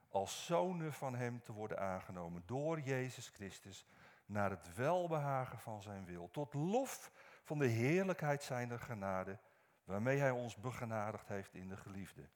als 0.08 0.46
zonen 0.46 0.92
van 0.92 1.14
hem 1.14 1.42
te 1.42 1.52
worden 1.52 1.78
aangenomen 1.78 2.42
door 2.46 2.80
Jezus 2.80 3.28
Christus 3.28 3.86
naar 4.26 4.50
het 4.50 4.74
welbehagen 4.74 5.58
van 5.58 5.82
zijn 5.82 6.04
wil, 6.04 6.30
tot 6.30 6.54
lof 6.54 7.10
van 7.42 7.58
de 7.58 7.66
heerlijkheid 7.66 8.42
zijner 8.42 8.80
genade, 8.80 9.38
waarmee 9.84 10.18
hij 10.18 10.30
ons 10.30 10.56
begenadigd 10.56 11.28
heeft 11.28 11.54
in 11.54 11.68
de 11.68 11.76
geliefde. 11.76 12.28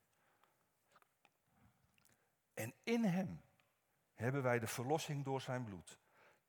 En 2.54 2.74
in 2.82 3.04
hem 3.04 3.40
hebben 4.14 4.42
wij 4.42 4.58
de 4.58 4.66
verlossing 4.66 5.24
door 5.24 5.40
zijn 5.40 5.64
bloed, 5.64 5.98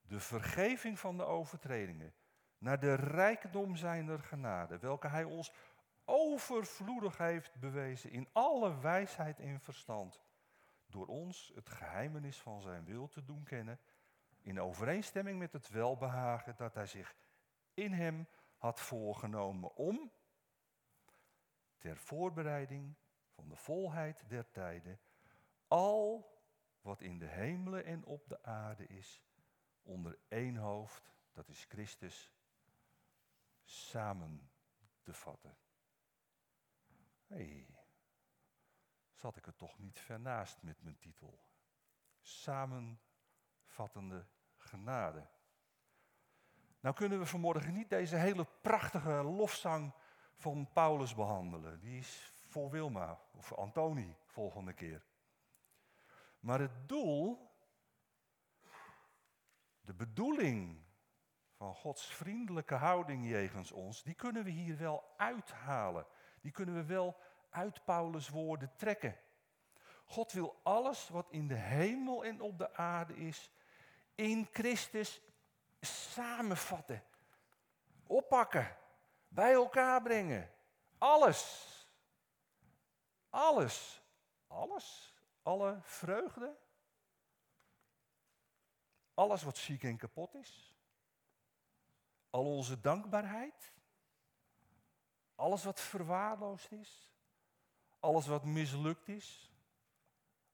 de 0.01 0.19
vergeving 0.19 0.99
van 0.99 1.17
de 1.17 1.23
overtredingen, 1.23 2.13
naar 2.57 2.79
de 2.79 2.93
rijkdom 2.93 3.75
zijner 3.75 4.19
genade, 4.19 4.77
welke 4.79 5.07
hij 5.07 5.23
ons 5.23 5.53
overvloedig 6.05 7.17
heeft 7.17 7.59
bewezen 7.59 8.11
in 8.11 8.27
alle 8.31 8.79
wijsheid 8.79 9.39
en 9.39 9.59
verstand, 9.59 10.21
door 10.85 11.07
ons 11.07 11.51
het 11.55 11.69
geheimenis 11.69 12.41
van 12.41 12.61
zijn 12.61 12.85
wil 12.85 13.07
te 13.07 13.25
doen 13.25 13.43
kennen, 13.43 13.79
in 14.41 14.59
overeenstemming 14.59 15.39
met 15.39 15.53
het 15.53 15.69
welbehagen 15.69 16.55
dat 16.55 16.73
hij 16.73 16.85
zich 16.85 17.15
in 17.73 17.91
hem 17.91 18.27
had 18.57 18.79
voorgenomen 18.79 19.75
om, 19.75 20.11
ter 21.77 21.97
voorbereiding 21.97 22.95
van 23.29 23.49
de 23.49 23.55
volheid 23.55 24.29
der 24.29 24.51
tijden, 24.51 24.99
al 25.67 26.31
wat 26.81 27.01
in 27.01 27.19
de 27.19 27.27
hemelen 27.27 27.85
en 27.85 28.05
op 28.05 28.27
de 28.27 28.43
aarde 28.43 28.87
is, 28.87 29.23
onder 29.83 30.19
één 30.27 30.55
hoofd, 30.55 31.13
dat 31.31 31.49
is 31.49 31.65
Christus, 31.65 32.33
samen 33.63 34.51
te 35.01 35.13
vatten. 35.13 35.57
Hé, 37.27 37.35
hey, 37.35 37.79
zat 39.13 39.35
ik 39.35 39.47
er 39.47 39.55
toch 39.55 39.79
niet 39.79 39.99
ver 39.99 40.19
naast 40.19 40.61
met 40.61 40.81
mijn 40.81 40.99
titel? 40.99 41.39
Samenvattende 43.69 44.25
genade. 44.57 45.27
Nou 46.79 46.95
kunnen 46.95 47.19
we 47.19 47.25
vanmorgen 47.25 47.73
niet 47.73 47.89
deze 47.89 48.15
hele 48.15 48.47
prachtige 48.61 49.23
lofzang 49.23 49.93
van 50.35 50.69
Paulus 50.73 51.15
behandelen. 51.15 51.79
Die 51.79 51.97
is 51.97 52.33
voor 52.47 52.69
Wilma 52.69 53.19
of 53.31 53.45
voor 53.45 53.57
Antoni 53.57 54.15
volgende 54.25 54.73
keer. 54.73 55.05
Maar 56.39 56.59
het 56.59 56.87
doel, 56.87 57.51
de 59.81 59.93
bedoeling 59.93 60.83
van 61.51 61.73
Gods 61.73 62.05
vriendelijke 62.05 62.75
houding 62.75 63.29
jegens 63.29 63.71
ons, 63.71 64.03
die 64.03 64.13
kunnen 64.15 64.43
we 64.43 64.49
hier 64.49 64.77
wel 64.77 65.13
uithalen. 65.17 66.05
Die 66.41 66.51
kunnen 66.51 66.75
we 66.75 66.85
wel 66.85 67.17
uit 67.49 67.85
Paulus' 67.85 68.29
woorden 68.29 68.75
trekken. 68.75 69.17
God 70.05 70.31
wil 70.31 70.59
alles 70.63 71.09
wat 71.09 71.27
in 71.29 71.47
de 71.47 71.55
hemel 71.55 72.25
en 72.25 72.41
op 72.41 72.57
de 72.57 72.73
aarde 72.73 73.15
is, 73.15 73.51
in 74.19 74.47
Christus 74.51 75.21
samenvatten, 75.81 77.03
oppakken, 78.07 78.77
bij 79.27 79.53
elkaar 79.53 80.01
brengen. 80.01 80.51
Alles. 80.97 81.67
Alles. 83.29 84.01
Alles. 84.47 85.13
Alle 85.41 85.79
vreugde. 85.81 86.57
Alles 89.13 89.43
wat 89.43 89.57
ziek 89.57 89.83
en 89.83 89.97
kapot 89.97 90.35
is. 90.35 90.75
Al 92.29 92.45
onze 92.45 92.79
dankbaarheid. 92.79 93.73
Alles 95.35 95.63
wat 95.63 95.79
verwaarloosd 95.79 96.71
is. 96.71 97.09
Alles 97.99 98.27
wat 98.27 98.43
mislukt 98.43 99.07
is. 99.07 99.51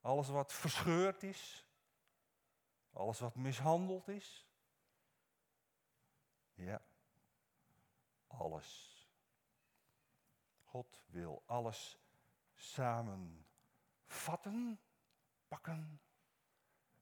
Alles 0.01 0.27
wat 0.27 0.53
verscheurd 0.53 1.23
is. 1.23 1.64
Alles 2.95 3.19
wat 3.19 3.35
mishandeld 3.35 4.07
is. 4.07 4.47
Ja, 6.53 6.81
alles. 8.27 8.93
God 10.63 11.03
wil 11.07 11.43
alles 11.45 11.99
samenvatten, 12.53 13.45
pakken 15.47 16.01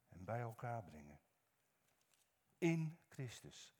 en 0.10 0.24
bij 0.24 0.40
elkaar 0.40 0.84
brengen. 0.84 1.20
In 2.58 3.00
Christus. 3.08 3.76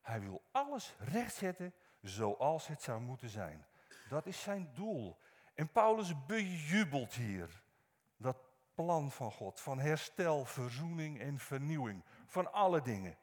Hij 0.00 0.20
wil 0.20 0.42
alles 0.50 0.94
rechtzetten 0.98 1.74
zoals 2.00 2.66
het 2.66 2.82
zou 2.82 3.00
moeten 3.00 3.28
zijn. 3.28 3.66
Dat 4.08 4.26
is 4.26 4.42
zijn 4.42 4.74
doel. 4.74 5.18
En 5.54 5.72
Paulus 5.72 6.26
bejubelt 6.26 7.12
hier 7.14 7.64
plan 8.76 9.10
van 9.10 9.32
God, 9.32 9.60
van 9.60 9.78
herstel, 9.78 10.44
verzoening 10.44 11.20
en 11.20 11.38
vernieuwing, 11.38 12.04
van 12.26 12.52
alle 12.52 12.82
dingen. 12.82 13.18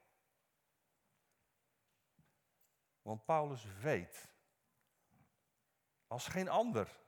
Want 3.01 3.25
Paulus 3.25 3.65
weet, 3.81 4.27
als 6.07 6.27
geen 6.27 6.49
ander, 6.49 6.99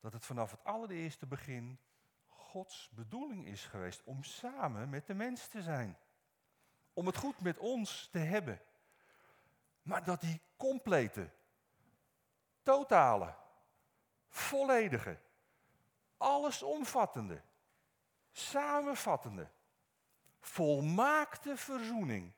dat 0.00 0.12
het 0.12 0.26
vanaf 0.26 0.50
het 0.50 0.64
allereerste 0.64 1.26
begin 1.26 1.80
Gods 2.26 2.90
bedoeling 2.90 3.46
is 3.46 3.64
geweest 3.64 4.02
om 4.04 4.24
samen 4.24 4.88
met 4.88 5.06
de 5.06 5.14
mens 5.14 5.48
te 5.48 5.62
zijn. 5.62 5.98
Om 6.92 7.06
het 7.06 7.16
goed 7.16 7.40
met 7.40 7.58
ons 7.58 8.08
te 8.12 8.18
hebben. 8.18 8.60
Maar 9.82 10.04
dat 10.04 10.20
die 10.20 10.40
complete, 10.56 11.30
totale, 12.62 13.34
volledige, 14.28 15.20
allesomvattende, 16.20 17.42
samenvattende, 18.30 19.50
volmaakte 20.40 21.56
verzoening, 21.56 22.32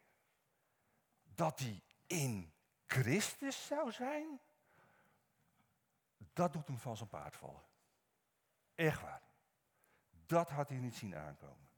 dat 1.23 1.59
die 1.59 1.83
in 2.07 2.53
Christus 2.87 3.67
zou 3.67 3.93
zijn, 3.93 4.41
dat 6.17 6.53
doet 6.53 6.67
hem 6.67 6.79
van 6.79 6.97
zijn 6.97 7.09
paard 7.09 7.37
vallen. 7.37 7.63
Echt 8.75 9.01
waar. 9.01 9.23
Dat 10.27 10.51
had 10.51 10.69
hij 10.69 10.79
niet 10.79 10.97
zien 10.97 11.17
aankomen. 11.17 11.69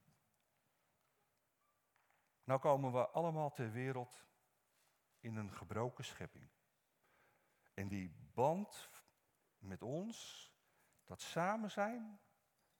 Nou 2.44 2.60
komen 2.60 2.92
we 2.92 3.08
allemaal 3.08 3.52
ter 3.52 3.72
wereld 3.72 4.24
in 5.20 5.36
een 5.36 5.52
gebroken 5.52 6.04
schepping. 6.04 6.48
En 7.74 7.88
die 7.88 8.14
band 8.34 8.90
met 9.58 9.82
ons, 9.82 10.50
dat 11.04 11.20
samen 11.20 11.70
zijn, 11.70 12.20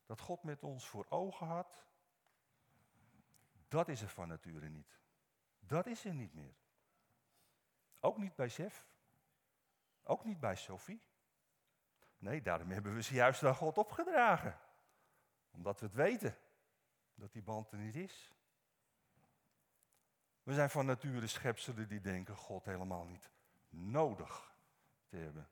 dat 0.07 0.21
God 0.21 0.43
met 0.43 0.63
ons 0.63 0.89
voor 0.89 1.07
ogen 1.09 1.47
had, 1.47 1.87
dat 3.69 3.89
is 3.89 4.03
er 4.03 4.09
van 4.09 4.29
nature 4.29 4.69
niet. 4.69 4.99
Dat 5.59 5.87
is 5.87 6.05
er 6.05 6.15
niet 6.15 6.35
meer. 6.35 6.55
Ook 8.01 8.19
niet 8.19 8.35
bij 8.35 8.49
Chef. 8.49 8.87
Ook 10.03 10.25
niet 10.25 10.41
bij 10.41 10.57
Sophie. 10.57 11.03
Nee, 12.19 12.43
daarom 12.43 12.71
hebben 12.71 12.95
we 12.95 13.03
ze 13.03 13.15
juist 13.15 13.43
aan 13.43 13.55
God 13.55 13.79
opgedragen. 13.79 14.59
Omdat 15.51 15.81
we 15.81 15.87
het 15.87 15.95
weten 15.95 16.37
dat 17.15 17.33
die 17.33 17.43
band 17.43 17.71
er 17.71 17.79
niet 17.79 17.97
is. 17.97 18.33
We 20.43 20.55
zijn 20.55 20.71
van 20.71 20.87
nature 20.87 21.27
schepselen 21.27 21.89
die 21.89 22.01
denken 22.01 22.37
God 22.37 22.65
helemaal 22.65 23.05
niet 23.05 23.31
nodig 23.69 24.55
te 25.07 25.17
hebben. 25.17 25.49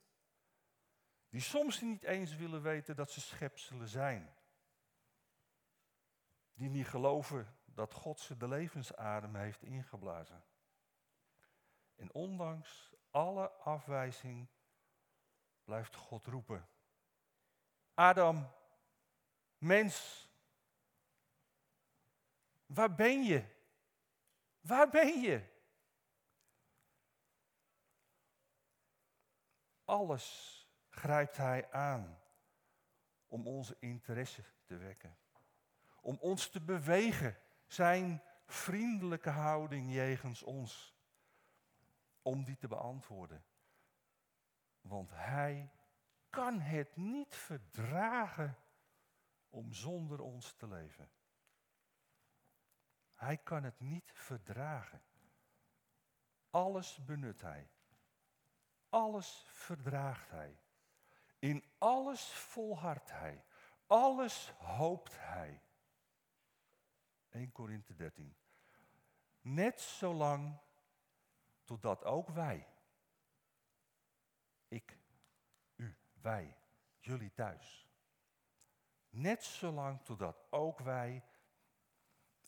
Die 1.32 1.40
soms 1.40 1.80
niet 1.80 2.02
eens 2.02 2.36
willen 2.36 2.62
weten 2.62 2.96
dat 2.96 3.10
ze 3.10 3.20
schepselen 3.20 3.88
zijn. 3.88 4.34
Die 6.52 6.68
niet 6.68 6.86
geloven 6.86 7.56
dat 7.64 7.92
God 7.92 8.20
ze 8.20 8.36
de 8.36 8.48
levensadem 8.48 9.34
heeft 9.34 9.62
ingeblazen. 9.62 10.44
En 11.94 12.12
ondanks 12.12 12.92
alle 13.10 13.50
afwijzing 13.50 14.48
blijft 15.64 15.94
God 15.94 16.26
roepen. 16.26 16.68
Adam, 17.94 18.52
mens, 19.58 20.28
waar 22.66 22.94
ben 22.94 23.22
je? 23.22 23.44
Waar 24.60 24.88
ben 24.90 25.20
je? 25.20 25.50
Alles 29.84 30.60
grijpt 31.02 31.36
Hij 31.36 31.70
aan 31.70 32.18
om 33.26 33.46
onze 33.46 33.76
interesse 33.78 34.44
te 34.64 34.76
wekken. 34.76 35.16
Om 36.00 36.18
ons 36.20 36.48
te 36.48 36.60
bewegen, 36.60 37.36
Zijn 37.66 38.22
vriendelijke 38.46 39.30
houding 39.30 39.92
jegens 39.92 40.42
ons, 40.42 40.96
om 42.22 42.44
die 42.44 42.56
te 42.56 42.68
beantwoorden. 42.68 43.44
Want 44.80 45.10
Hij 45.10 45.72
kan 46.30 46.60
het 46.60 46.96
niet 46.96 47.34
verdragen 47.34 48.58
om 49.50 49.72
zonder 49.72 50.20
ons 50.20 50.52
te 50.52 50.68
leven. 50.68 51.10
Hij 53.14 53.36
kan 53.36 53.62
het 53.62 53.80
niet 53.80 54.12
verdragen. 54.14 55.02
Alles 56.50 57.04
benut 57.04 57.40
hij. 57.40 57.70
Alles 58.88 59.46
verdraagt 59.48 60.30
hij. 60.30 60.61
In 61.42 61.64
alles 61.78 62.32
volhardt 62.32 63.10
hij. 63.10 63.44
Alles 63.86 64.52
hoopt 64.58 65.18
hij. 65.18 65.62
1 67.30 67.52
Korinthe 67.52 67.94
13. 67.94 68.36
Net 69.40 69.80
zolang 69.80 70.58
totdat 71.64 72.04
ook 72.04 72.28
wij, 72.28 72.68
ik, 74.68 74.98
u, 75.76 75.96
wij, 76.20 76.56
jullie 76.98 77.32
thuis, 77.32 77.88
net 79.08 79.44
zolang 79.44 80.04
totdat 80.04 80.42
ook 80.50 80.78
wij 80.78 81.24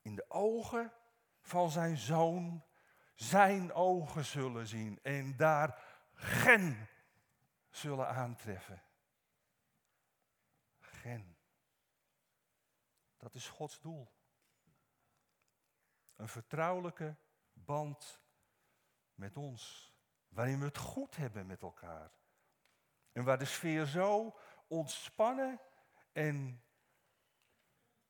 in 0.02 0.14
de 0.14 0.24
ogen 0.30 0.92
van 1.40 1.70
zijn 1.70 1.96
zoon 1.96 2.64
zijn 3.14 3.72
ogen 3.72 4.24
zullen 4.24 4.66
zien 4.66 4.98
en 5.02 5.36
daar 5.36 5.84
gen 6.14 6.88
zullen 7.76 8.08
aantreffen. 8.08 8.82
Gen. 10.78 11.36
Dat 13.16 13.34
is 13.34 13.48
Gods 13.48 13.80
doel. 13.80 14.12
Een 16.14 16.28
vertrouwelijke 16.28 17.16
band 17.52 18.20
met 19.14 19.36
ons, 19.36 19.94
waarin 20.28 20.58
we 20.58 20.64
het 20.64 20.78
goed 20.78 21.16
hebben 21.16 21.46
met 21.46 21.62
elkaar. 21.62 22.10
En 23.12 23.24
waar 23.24 23.38
de 23.38 23.44
sfeer 23.44 23.86
zo 23.86 24.38
ontspannen 24.68 25.60
en 26.12 26.64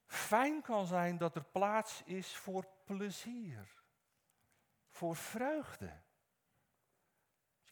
fijn 0.07 0.63
kan 0.63 0.87
zijn 0.87 1.19
dat 1.19 1.37
er 1.37 1.45
plaats 1.45 2.03
is 2.03 2.37
voor 2.37 2.69
plezier, 2.85 3.83
voor 4.89 5.17
vreugde. 5.17 6.04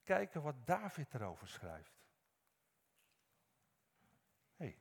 Kijken 0.04 0.42
wat 0.42 0.66
David 0.66 1.14
erover 1.14 1.48
schrijft. 1.48 2.00
Hey. 4.56 4.78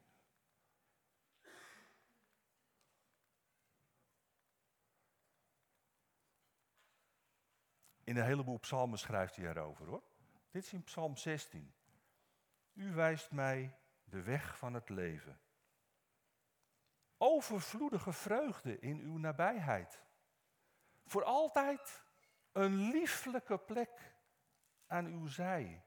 In 8.03 8.17
een 8.17 8.25
heleboel 8.25 8.60
psalmen 8.60 8.99
schrijft 8.99 9.36
hij 9.36 9.45
erover 9.45 9.88
hoor. 9.88 10.03
Dit 10.51 10.63
is 10.63 10.73
in 10.73 10.84
Psalm 10.84 11.17
16. 11.17 11.73
U 12.73 12.93
wijst 12.93 13.31
mij 13.31 13.77
de 14.03 14.21
weg 14.21 14.57
van 14.57 14.73
het 14.73 14.89
leven 14.89 15.39
overvloedige 17.21 18.13
vreugde 18.13 18.79
in 18.79 18.99
uw 18.99 19.17
nabijheid. 19.17 20.01
Voor 21.05 21.23
altijd 21.23 22.03
een 22.51 22.75
lieflijke 22.91 23.57
plek 23.57 24.11
aan 24.91 25.06
uw 25.06 25.27
zij. 25.27 25.84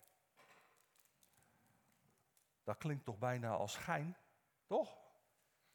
Dat 2.62 2.76
klinkt 2.76 3.04
toch 3.04 3.18
bijna 3.18 3.50
als 3.50 3.76
gein, 3.76 4.16
toch? 4.66 4.98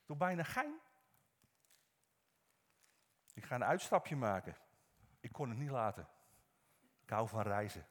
Toch 0.06 0.18
bijna 0.18 0.44
gein? 0.44 0.80
Ik 3.34 3.46
ga 3.46 3.56
een 3.56 3.64
uitstapje 3.64 4.16
maken. 4.16 4.56
Ik 5.20 5.32
kon 5.32 5.50
het 5.50 5.58
niet 5.58 5.70
laten. 5.70 6.08
Ik 7.02 7.10
hou 7.10 7.28
van 7.28 7.42
reizen. 7.42 7.88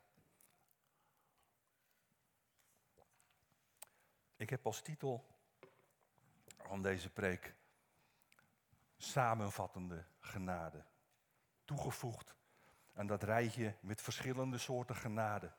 Ik 4.36 4.50
heb 4.50 4.66
als 4.66 4.82
titel 4.82 5.26
van 6.56 6.82
deze 6.82 7.10
preek 7.10 7.54
samenvattende 8.96 10.04
genade. 10.20 10.84
Toegevoegd 11.64 12.37
aan 12.98 13.06
dat 13.06 13.22
rijtje 13.22 13.76
met 13.80 14.02
verschillende 14.02 14.58
soorten 14.58 14.96
genade. 14.96 15.52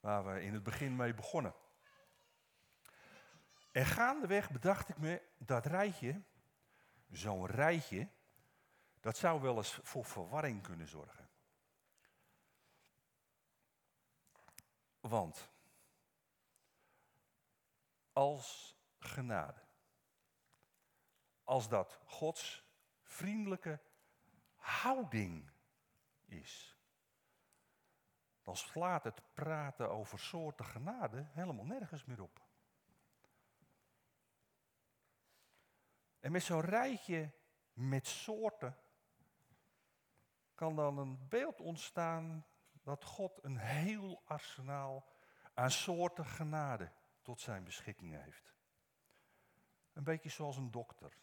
Waar 0.00 0.24
we 0.24 0.42
in 0.42 0.54
het 0.54 0.62
begin 0.62 0.96
mee 0.96 1.14
begonnen. 1.14 1.54
En 3.72 3.86
gaandeweg 3.86 4.50
bedacht 4.50 4.88
ik 4.88 4.98
me 4.98 5.22
dat 5.38 5.66
rijtje, 5.66 6.22
zo'n 7.10 7.46
rijtje, 7.46 8.08
dat 9.00 9.16
zou 9.16 9.40
wel 9.40 9.56
eens 9.56 9.80
voor 9.82 10.04
verwarring 10.04 10.62
kunnen 10.62 10.88
zorgen. 10.88 11.28
Want 15.00 15.50
als 18.12 18.76
genade 18.98 19.60
als 21.44 21.68
dat 21.68 21.98
Gods 22.04 22.64
vriendelijke 23.02 23.80
houding 24.54 25.51
is. 26.32 26.76
Dan 28.42 28.56
slaat 28.56 29.04
het 29.04 29.22
praten 29.34 29.90
over 29.90 30.18
soorten 30.18 30.64
genade 30.64 31.26
helemaal 31.32 31.64
nergens 31.64 32.04
meer 32.04 32.22
op. 32.22 32.40
En 36.20 36.32
met 36.32 36.42
zo'n 36.42 36.60
rijtje 36.60 37.32
met 37.72 38.06
soorten 38.06 38.76
kan 40.54 40.76
dan 40.76 40.98
een 40.98 41.28
beeld 41.28 41.60
ontstaan 41.60 42.46
dat 42.82 43.04
God 43.04 43.44
een 43.44 43.56
heel 43.56 44.22
arsenaal 44.24 45.06
aan 45.54 45.70
soorten 45.70 46.26
genade 46.26 46.92
tot 47.22 47.40
zijn 47.40 47.64
beschikking 47.64 48.22
heeft. 48.22 48.54
Een 49.92 50.04
beetje 50.04 50.28
zoals 50.28 50.56
een 50.56 50.70
dokter. 50.70 51.21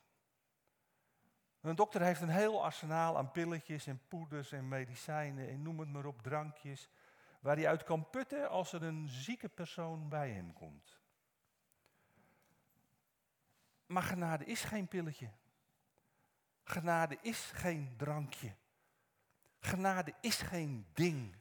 Een 1.61 1.75
dokter 1.75 2.01
heeft 2.01 2.21
een 2.21 2.29
heel 2.29 2.63
arsenaal 2.63 3.17
aan 3.17 3.31
pilletjes 3.31 3.87
en 3.87 4.01
poeders 4.07 4.51
en 4.51 4.67
medicijnen 4.67 5.49
en 5.49 5.61
noem 5.61 5.79
het 5.79 5.89
maar 5.89 6.05
op, 6.05 6.21
drankjes, 6.21 6.89
waar 7.39 7.55
hij 7.55 7.67
uit 7.67 7.83
kan 7.83 8.09
putten 8.09 8.49
als 8.49 8.73
er 8.73 8.83
een 8.83 9.07
zieke 9.07 9.49
persoon 9.49 10.09
bij 10.09 10.31
hem 10.31 10.53
komt. 10.53 10.99
Maar 13.85 14.03
genade 14.03 14.45
is 14.45 14.63
geen 14.63 14.87
pilletje. 14.87 15.31
Genade 16.63 17.17
is 17.21 17.51
geen 17.53 17.93
drankje. 17.97 18.55
Genade 19.59 20.13
is 20.21 20.37
geen 20.37 20.87
ding. 20.93 21.35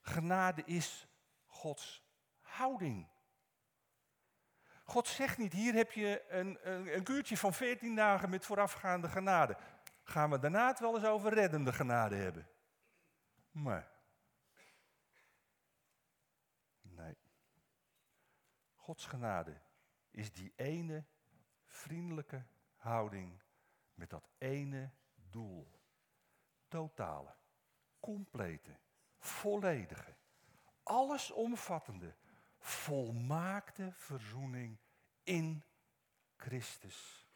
Genade 0.00 0.62
is 0.64 1.06
Gods 1.46 2.02
houding. 2.40 3.11
God 4.84 5.08
zegt 5.08 5.38
niet, 5.38 5.52
hier 5.52 5.74
heb 5.74 5.92
je 5.92 6.24
een, 6.28 6.58
een, 6.62 6.94
een 6.94 7.02
kuurtje 7.02 7.36
van 7.36 7.54
14 7.54 7.94
dagen 7.94 8.30
met 8.30 8.44
voorafgaande 8.46 9.08
genade. 9.08 9.56
Gaan 10.02 10.30
we 10.30 10.38
daarna 10.38 10.66
het 10.66 10.80
wel 10.80 10.94
eens 10.94 11.04
over 11.04 11.34
reddende 11.34 11.72
genade 11.72 12.16
hebben? 12.16 12.48
Maar. 13.50 13.90
Nee. 16.80 17.16
Gods 18.74 19.06
genade 19.06 19.60
is 20.10 20.32
die 20.32 20.52
ene 20.56 21.04
vriendelijke 21.64 22.46
houding 22.76 23.42
met 23.94 24.10
dat 24.10 24.28
ene 24.38 24.90
doel. 25.14 25.80
Totale, 26.68 27.34
complete, 28.00 28.78
volledige, 29.18 30.16
allesomvattende, 30.82 32.14
volmaakte 32.62 33.92
verzoening 33.96 34.78
in 35.22 35.64
Christus. 36.36 37.26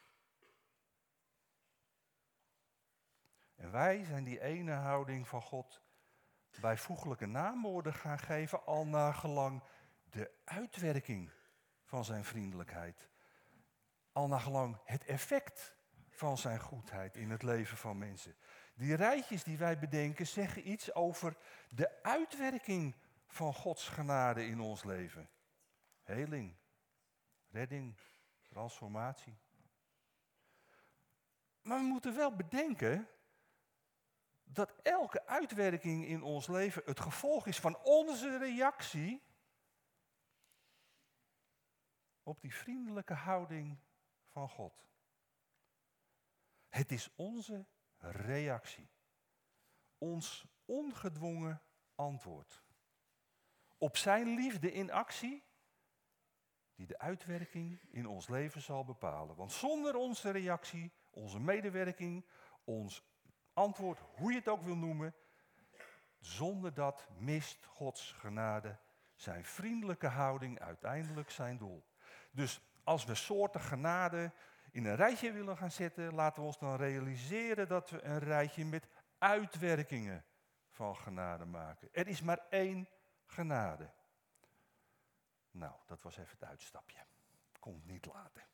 En 3.54 3.70
wij 3.70 4.04
zijn 4.04 4.24
die 4.24 4.40
ene 4.40 4.72
houding 4.72 5.28
van 5.28 5.42
God 5.42 5.82
bijvoeglijke 6.60 7.26
naamwoorden 7.26 7.94
gaan 7.94 8.18
geven, 8.18 8.66
al 8.66 8.86
naar 8.86 9.14
gelang 9.14 9.62
de 10.10 10.30
uitwerking 10.44 11.30
van 11.84 12.04
zijn 12.04 12.24
vriendelijkheid. 12.24 13.08
Al 14.12 14.28
naar 14.28 14.40
gelang 14.40 14.78
het 14.84 15.04
effect 15.04 15.76
van 16.10 16.38
zijn 16.38 16.60
goedheid 16.60 17.16
in 17.16 17.30
het 17.30 17.42
leven 17.42 17.76
van 17.76 17.98
mensen. 17.98 18.36
Die 18.74 18.94
rijtjes 18.94 19.44
die 19.44 19.58
wij 19.58 19.78
bedenken 19.78 20.26
zeggen 20.26 20.70
iets 20.70 20.94
over 20.94 21.36
de 21.68 22.02
uitwerking 22.02 22.94
van 23.36 23.54
Gods 23.54 23.88
genade 23.88 24.46
in 24.46 24.60
ons 24.60 24.84
leven. 24.84 25.30
Heling, 26.02 26.56
redding, 27.48 27.98
transformatie. 28.42 29.38
Maar 31.62 31.78
we 31.78 31.84
moeten 31.84 32.14
wel 32.14 32.36
bedenken 32.36 33.08
dat 34.44 34.74
elke 34.82 35.26
uitwerking 35.26 36.06
in 36.06 36.22
ons 36.22 36.46
leven 36.46 36.82
het 36.84 37.00
gevolg 37.00 37.46
is 37.46 37.60
van 37.60 37.78
onze 37.78 38.38
reactie 38.38 39.22
op 42.22 42.40
die 42.40 42.54
vriendelijke 42.54 43.14
houding 43.14 43.78
van 44.26 44.48
God. 44.48 44.86
Het 46.68 46.92
is 46.92 47.10
onze 47.14 47.66
reactie, 47.98 48.88
ons 49.98 50.46
ongedwongen 50.64 51.62
antwoord 51.94 52.65
op 53.86 53.96
Zijn 53.96 54.34
liefde 54.34 54.72
in 54.72 54.92
actie, 54.92 55.44
die 56.74 56.86
de 56.86 56.98
uitwerking 56.98 57.80
in 57.90 58.06
ons 58.06 58.28
leven 58.28 58.62
zal 58.62 58.84
bepalen. 58.84 59.36
Want 59.36 59.52
zonder 59.52 59.96
onze 59.96 60.30
reactie, 60.30 60.92
onze 61.10 61.40
medewerking, 61.40 62.26
ons 62.64 63.04
antwoord, 63.52 63.98
hoe 64.14 64.30
je 64.30 64.38
het 64.38 64.48
ook 64.48 64.62
wil 64.62 64.76
noemen, 64.76 65.14
zonder 66.20 66.74
dat 66.74 67.08
mist 67.18 67.64
Gods 67.66 68.12
genade 68.12 68.78
zijn 69.14 69.44
vriendelijke 69.44 70.06
houding 70.08 70.60
uiteindelijk 70.60 71.30
zijn 71.30 71.58
doel. 71.58 71.84
Dus 72.30 72.60
als 72.84 73.04
we 73.04 73.14
soorten 73.14 73.60
genade 73.60 74.32
in 74.70 74.84
een 74.84 74.96
rijtje 74.96 75.32
willen 75.32 75.56
gaan 75.56 75.70
zetten, 75.70 76.14
laten 76.14 76.40
we 76.40 76.46
ons 76.46 76.58
dan 76.58 76.76
realiseren 76.76 77.68
dat 77.68 77.90
we 77.90 78.02
een 78.02 78.18
rijtje 78.18 78.64
met 78.64 78.88
uitwerkingen 79.18 80.24
van 80.70 80.96
genade 80.96 81.44
maken. 81.44 81.88
Er 81.92 82.06
is 82.06 82.22
maar 82.22 82.46
één 82.50 82.88
genade. 83.26 83.92
Nou, 85.50 85.74
dat 85.86 86.02
was 86.02 86.16
even 86.16 86.32
het 86.38 86.48
uitstapje. 86.48 87.06
Komt 87.58 87.86
niet 87.86 88.06
later. 88.06 88.48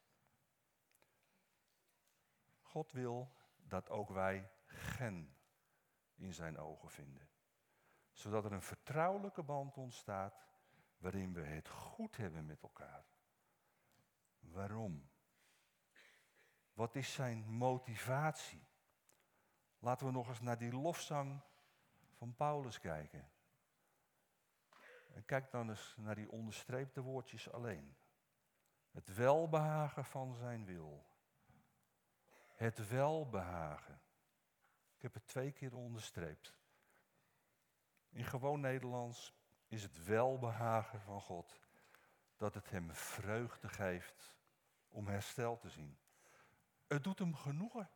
God 2.60 2.92
wil 2.92 3.32
dat 3.56 3.90
ook 3.90 4.08
wij 4.08 4.50
gen 4.66 5.36
in 6.14 6.34
zijn 6.34 6.58
ogen 6.58 6.90
vinden. 6.90 7.28
Zodat 8.12 8.44
er 8.44 8.52
een 8.52 8.62
vertrouwelijke 8.62 9.42
band 9.42 9.76
ontstaat 9.76 10.46
waarin 10.98 11.32
we 11.32 11.40
het 11.40 11.68
goed 11.68 12.16
hebben 12.16 12.46
met 12.46 12.62
elkaar. 12.62 13.04
Waarom? 14.40 15.10
Wat 16.72 16.94
is 16.94 17.12
zijn 17.12 17.44
motivatie? 17.48 18.66
Laten 19.78 20.06
we 20.06 20.12
nog 20.12 20.28
eens 20.28 20.40
naar 20.40 20.58
die 20.58 20.72
lofzang 20.72 21.40
van 22.12 22.34
Paulus 22.34 22.80
kijken. 22.80 23.30
En 25.14 25.24
kijk 25.24 25.50
dan 25.50 25.68
eens 25.68 25.94
naar 25.96 26.14
die 26.14 26.30
onderstreepte 26.30 27.00
woordjes 27.00 27.50
alleen. 27.50 27.96
Het 28.90 29.14
welbehagen 29.14 30.04
van 30.04 30.34
zijn 30.34 30.64
wil. 30.64 31.06
Het 32.54 32.88
welbehagen. 32.88 34.00
Ik 34.96 35.02
heb 35.02 35.14
het 35.14 35.26
twee 35.26 35.52
keer 35.52 35.74
onderstreept. 35.74 36.54
In 38.08 38.24
gewoon 38.24 38.60
Nederlands 38.60 39.34
is 39.66 39.82
het 39.82 40.04
welbehagen 40.04 41.00
van 41.00 41.20
God 41.20 41.60
dat 42.36 42.54
het 42.54 42.70
hem 42.70 42.94
vreugde 42.94 43.68
geeft 43.68 44.34
om 44.88 45.06
herstel 45.06 45.58
te 45.58 45.68
zien. 45.68 45.98
Het 46.86 47.04
doet 47.04 47.18
hem 47.18 47.34
genoegen. 47.34 47.90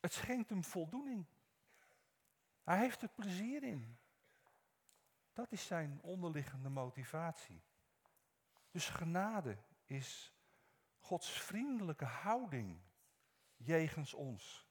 Het 0.00 0.12
schenkt 0.12 0.50
hem 0.50 0.64
voldoening. 0.64 1.26
Hij 2.62 2.78
heeft 2.78 3.02
er 3.02 3.08
plezier 3.08 3.62
in. 3.62 3.98
Dat 5.36 5.52
is 5.52 5.66
zijn 5.66 6.00
onderliggende 6.02 6.68
motivatie. 6.68 7.62
Dus 8.70 8.88
genade 8.88 9.58
is 9.84 10.34
Gods 10.98 11.30
vriendelijke 11.30 12.04
houding 12.04 12.80
jegens 13.56 14.14
ons. 14.14 14.68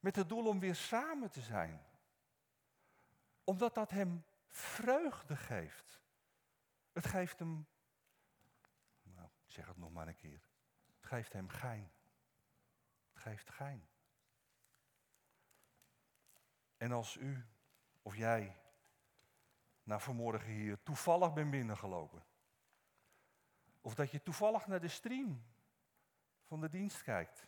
Met 0.00 0.16
het 0.16 0.28
doel 0.28 0.46
om 0.46 0.60
weer 0.60 0.74
samen 0.74 1.30
te 1.30 1.40
zijn. 1.40 1.86
Omdat 3.44 3.74
dat 3.74 3.90
hem 3.90 4.24
vreugde 4.46 5.36
geeft. 5.36 6.02
Het 6.92 7.06
geeft 7.06 7.38
hem, 7.38 7.66
nou, 9.02 9.28
ik 9.46 9.52
zeg 9.52 9.66
het 9.66 9.76
nog 9.76 9.92
maar 9.92 10.08
een 10.08 10.16
keer. 10.16 10.48
Het 10.96 11.06
geeft 11.06 11.32
hem 11.32 11.48
gein. 11.48 11.90
Het 13.12 13.22
geeft 13.22 13.50
gein. 13.50 13.88
En 16.76 16.92
als 16.92 17.16
u 17.16 17.46
of 18.02 18.16
jij 18.16 18.64
naar 19.86 20.00
vanmorgen 20.00 20.50
hier 20.50 20.82
toevallig 20.82 21.32
bent 21.32 21.50
binnengelopen. 21.50 22.24
Of 23.80 23.94
dat 23.94 24.10
je 24.10 24.22
toevallig 24.22 24.66
naar 24.66 24.80
de 24.80 24.88
stream 24.88 25.44
van 26.44 26.60
de 26.60 26.68
dienst 26.68 27.02
kijkt. 27.02 27.46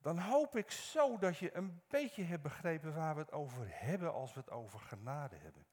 Dan 0.00 0.18
hoop 0.18 0.56
ik 0.56 0.70
zo 0.70 1.18
dat 1.18 1.38
je 1.38 1.54
een 1.54 1.82
beetje 1.88 2.22
hebt 2.22 2.42
begrepen 2.42 2.94
waar 2.94 3.14
we 3.14 3.20
het 3.20 3.32
over 3.32 3.66
hebben 3.68 4.12
als 4.12 4.34
we 4.34 4.40
het 4.40 4.50
over 4.50 4.80
genade 4.80 5.36
hebben. 5.36 5.66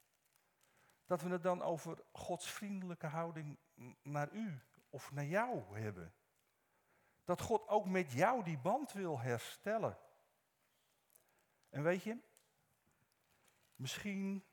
Dat 1.06 1.22
we 1.22 1.30
het 1.30 1.44
dan 1.44 1.62
over 1.62 2.04
Gods 2.12 2.52
vriendelijke 2.52 3.08
houding 3.08 3.58
naar 4.02 4.32
u 4.32 4.62
of 4.90 5.12
naar 5.12 5.26
jou 5.26 5.80
hebben. 5.80 6.14
Dat 7.24 7.42
God 7.42 7.68
ook 7.68 7.86
met 7.86 8.12
jou 8.12 8.44
die 8.44 8.58
band 8.58 8.92
wil 8.92 9.20
herstellen. 9.20 9.98
En 11.70 11.84
weet 11.84 12.04
je, 12.04 12.18
misschien 13.76 14.46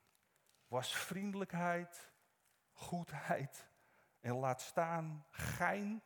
was 0.73 0.97
vriendelijkheid, 0.97 2.13
goedheid 2.73 3.69
en 4.21 4.35
laat 4.35 4.61
staan 4.61 5.27
gein 5.31 6.03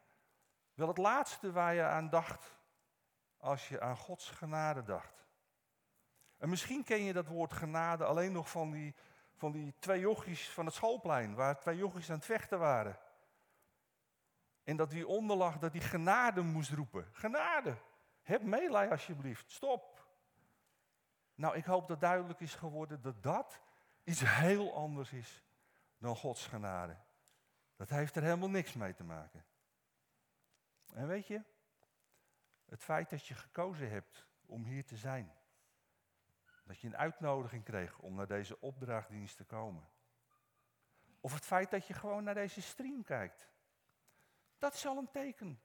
wel 0.74 0.88
het 0.88 0.96
laatste 0.96 1.52
waar 1.52 1.74
je 1.74 1.82
aan 1.82 2.08
dacht 2.08 2.56
als 3.36 3.68
je 3.68 3.80
aan 3.80 3.96
Gods 3.96 4.30
genade 4.30 4.82
dacht. 4.82 5.26
En 6.36 6.48
misschien 6.48 6.84
ken 6.84 7.02
je 7.02 7.12
dat 7.12 7.26
woord 7.26 7.52
genade 7.52 8.04
alleen 8.04 8.32
nog 8.32 8.50
van 8.50 8.70
die, 8.70 8.94
van 9.34 9.52
die 9.52 9.74
twee 9.78 10.00
jochies 10.00 10.50
van 10.50 10.66
het 10.66 10.74
schoolplein, 10.74 11.34
waar 11.34 11.58
twee 11.58 11.76
jochies 11.76 12.10
aan 12.10 12.16
het 12.16 12.24
vechten 12.24 12.58
waren. 12.58 12.98
En 14.62 14.76
dat 14.76 14.92
wie 14.92 15.06
onderlag, 15.06 15.58
dat 15.58 15.72
die 15.72 15.80
genade 15.80 16.42
moest 16.42 16.70
roepen. 16.70 17.08
Genade, 17.12 17.76
heb 18.22 18.42
meelij 18.42 18.90
alsjeblieft, 18.90 19.50
stop. 19.50 20.06
Nou, 21.34 21.56
ik 21.56 21.64
hoop 21.64 21.88
dat 21.88 22.00
duidelijk 22.00 22.40
is 22.40 22.54
geworden 22.54 23.02
dat 23.02 23.22
dat 23.22 23.64
iets 24.06 24.20
heel 24.24 24.74
anders 24.74 25.12
is 25.12 25.42
dan 25.98 26.16
Gods 26.16 26.46
genade. 26.46 26.96
Dat 27.76 27.90
heeft 27.90 28.16
er 28.16 28.22
helemaal 28.22 28.50
niks 28.50 28.72
mee 28.72 28.94
te 28.94 29.04
maken. 29.04 29.46
En 30.92 31.06
weet 31.06 31.26
je, 31.26 31.42
het 32.64 32.82
feit 32.82 33.10
dat 33.10 33.26
je 33.26 33.34
gekozen 33.34 33.90
hebt 33.90 34.26
om 34.40 34.64
hier 34.64 34.84
te 34.84 34.96
zijn, 34.96 35.36
dat 36.64 36.80
je 36.80 36.86
een 36.86 36.96
uitnodiging 36.96 37.64
kreeg 37.64 37.98
om 37.98 38.14
naar 38.14 38.26
deze 38.26 38.60
opdrachtdienst 38.60 39.36
te 39.36 39.44
komen, 39.44 39.88
of 41.20 41.34
het 41.34 41.44
feit 41.44 41.70
dat 41.70 41.86
je 41.86 41.94
gewoon 41.94 42.24
naar 42.24 42.34
deze 42.34 42.62
stream 42.62 43.04
kijkt, 43.04 43.48
dat 44.58 44.74
is 44.74 44.86
al 44.86 44.96
een 44.96 45.10
teken 45.10 45.62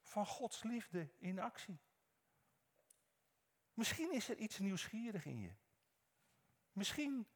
van 0.00 0.26
Gods 0.26 0.62
liefde 0.62 1.10
in 1.18 1.38
actie. 1.38 1.80
Misschien 3.74 4.12
is 4.12 4.28
er 4.28 4.36
iets 4.36 4.58
nieuwsgierig 4.58 5.24
in 5.24 5.40
je. 5.40 5.54
Misschien 6.72 7.28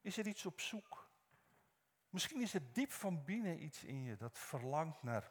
is 0.00 0.16
er 0.16 0.26
iets 0.26 0.46
op 0.46 0.60
zoek. 0.60 1.10
Misschien 2.08 2.40
is 2.40 2.54
er 2.54 2.72
diep 2.72 2.92
van 2.92 3.24
binnen 3.24 3.62
iets 3.62 3.84
in 3.84 4.02
je 4.02 4.16
dat 4.16 4.38
verlangt 4.38 5.02
naar 5.02 5.30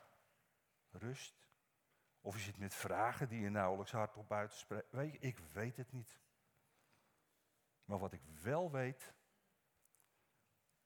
rust. 0.92 1.48
Of 2.22 2.36
je 2.36 2.42
zit 2.42 2.58
met 2.58 2.76
vragen 2.76 3.30
die 3.30 3.40
je 3.40 3.50
nauwelijks 3.50 3.92
hardop 3.92 4.28
buiten 4.28 4.58
spreekt. 4.58 4.92
Weet 4.92 5.12
je, 5.12 5.20
ik 5.20 5.38
weet 5.38 5.78
het 5.78 5.92
niet. 5.92 6.20
Maar 7.86 8.00
wat 8.00 8.14
ik 8.14 8.22
wel 8.42 8.72
weet, 8.72 9.14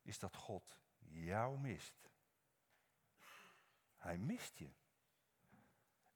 is 0.02 0.20
dat 0.20 0.36
God 0.36 0.80
jou 0.98 1.60
mist. 1.60 2.12
Hij 3.98 4.18
mist 4.18 4.58
je. 4.58 4.70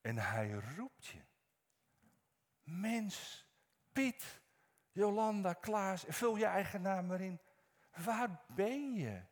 En 0.01 0.17
hij 0.17 0.51
roept 0.51 1.05
je. 1.05 1.21
Mens, 2.63 3.47
Piet, 3.91 4.41
Jolanda, 4.91 5.53
Klaas, 5.53 6.05
vul 6.07 6.35
je 6.35 6.45
eigen 6.45 6.81
naam 6.81 7.05
maar 7.05 7.21
in. 7.21 7.39
Waar 8.05 8.45
ben 8.47 8.93
je? 8.93 9.25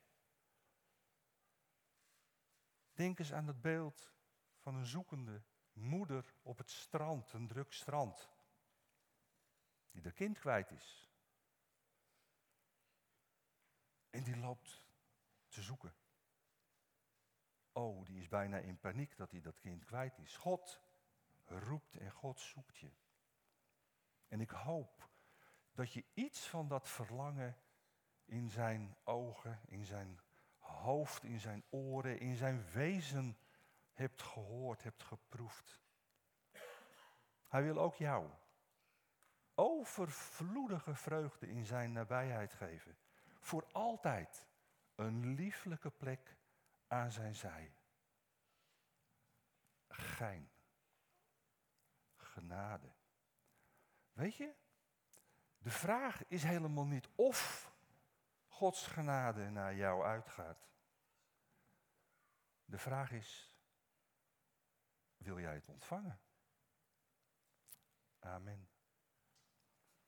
Denk 2.93 3.19
eens 3.19 3.33
aan 3.33 3.47
het 3.47 3.61
beeld 3.61 4.13
van 4.57 4.75
een 4.75 4.85
zoekende 4.85 5.41
moeder 5.73 6.33
op 6.41 6.57
het 6.57 6.69
strand, 6.69 7.33
een 7.33 7.47
druk 7.47 7.73
strand, 7.73 8.29
die 9.91 10.01
haar 10.01 10.11
kind 10.11 10.39
kwijt 10.39 10.71
is. 10.71 11.09
En 14.09 14.23
die 14.23 14.37
loopt 14.37 14.83
te 15.47 15.61
zoeken. 15.61 15.95
Oh, 17.71 18.05
die 18.05 18.17
is 18.17 18.27
bijna 18.27 18.57
in 18.57 18.79
paniek 18.79 19.17
dat 19.17 19.31
hij 19.31 19.41
dat 19.41 19.59
kind 19.59 19.83
kwijt 19.85 20.17
is. 20.17 20.37
God 20.37 20.81
roept 21.45 21.97
en 21.97 22.11
God 22.11 22.39
zoekt 22.39 22.77
je. 22.77 22.91
En 24.27 24.41
ik 24.41 24.49
hoop 24.49 25.09
dat 25.71 25.93
je 25.93 26.05
iets 26.13 26.47
van 26.47 26.67
dat 26.67 26.89
verlangen 26.89 27.57
in 28.25 28.49
zijn 28.49 28.95
ogen, 29.03 29.59
in 29.65 29.85
zijn 29.85 30.19
hoofd, 30.57 31.23
in 31.23 31.39
zijn 31.39 31.63
oren, 31.69 32.19
in 32.19 32.35
zijn 32.35 32.65
wezen 32.71 33.37
hebt 33.93 34.21
gehoord, 34.21 34.83
hebt 34.83 35.03
geproefd. 35.03 35.79
Hij 37.47 37.63
wil 37.63 37.77
ook 37.77 37.95
jou 37.95 38.29
overvloedige 39.55 40.95
vreugde 40.95 41.47
in 41.47 41.65
zijn 41.65 41.91
nabijheid 41.91 42.53
geven. 42.53 42.97
Voor 43.39 43.67
altijd 43.71 44.45
een 44.95 45.33
lieflijke 45.33 45.89
plek 45.89 46.37
aan 46.87 47.11
zijn 47.11 47.35
zij. 47.35 47.73
Gein. 49.87 50.49
Genade. 52.15 52.93
Weet 54.13 54.35
je, 54.35 54.53
de 55.57 55.71
vraag 55.71 56.25
is 56.27 56.43
helemaal 56.43 56.85
niet 56.85 57.09
of 57.15 57.71
Gods 58.55 58.87
genade 58.87 59.49
naar 59.49 59.75
jou 59.75 60.05
uitgaat. 60.05 60.67
De 62.65 62.77
vraag 62.77 63.11
is, 63.11 63.53
wil 65.17 65.39
jij 65.39 65.53
het 65.53 65.69
ontvangen? 65.69 66.19
Amen. 68.19 68.74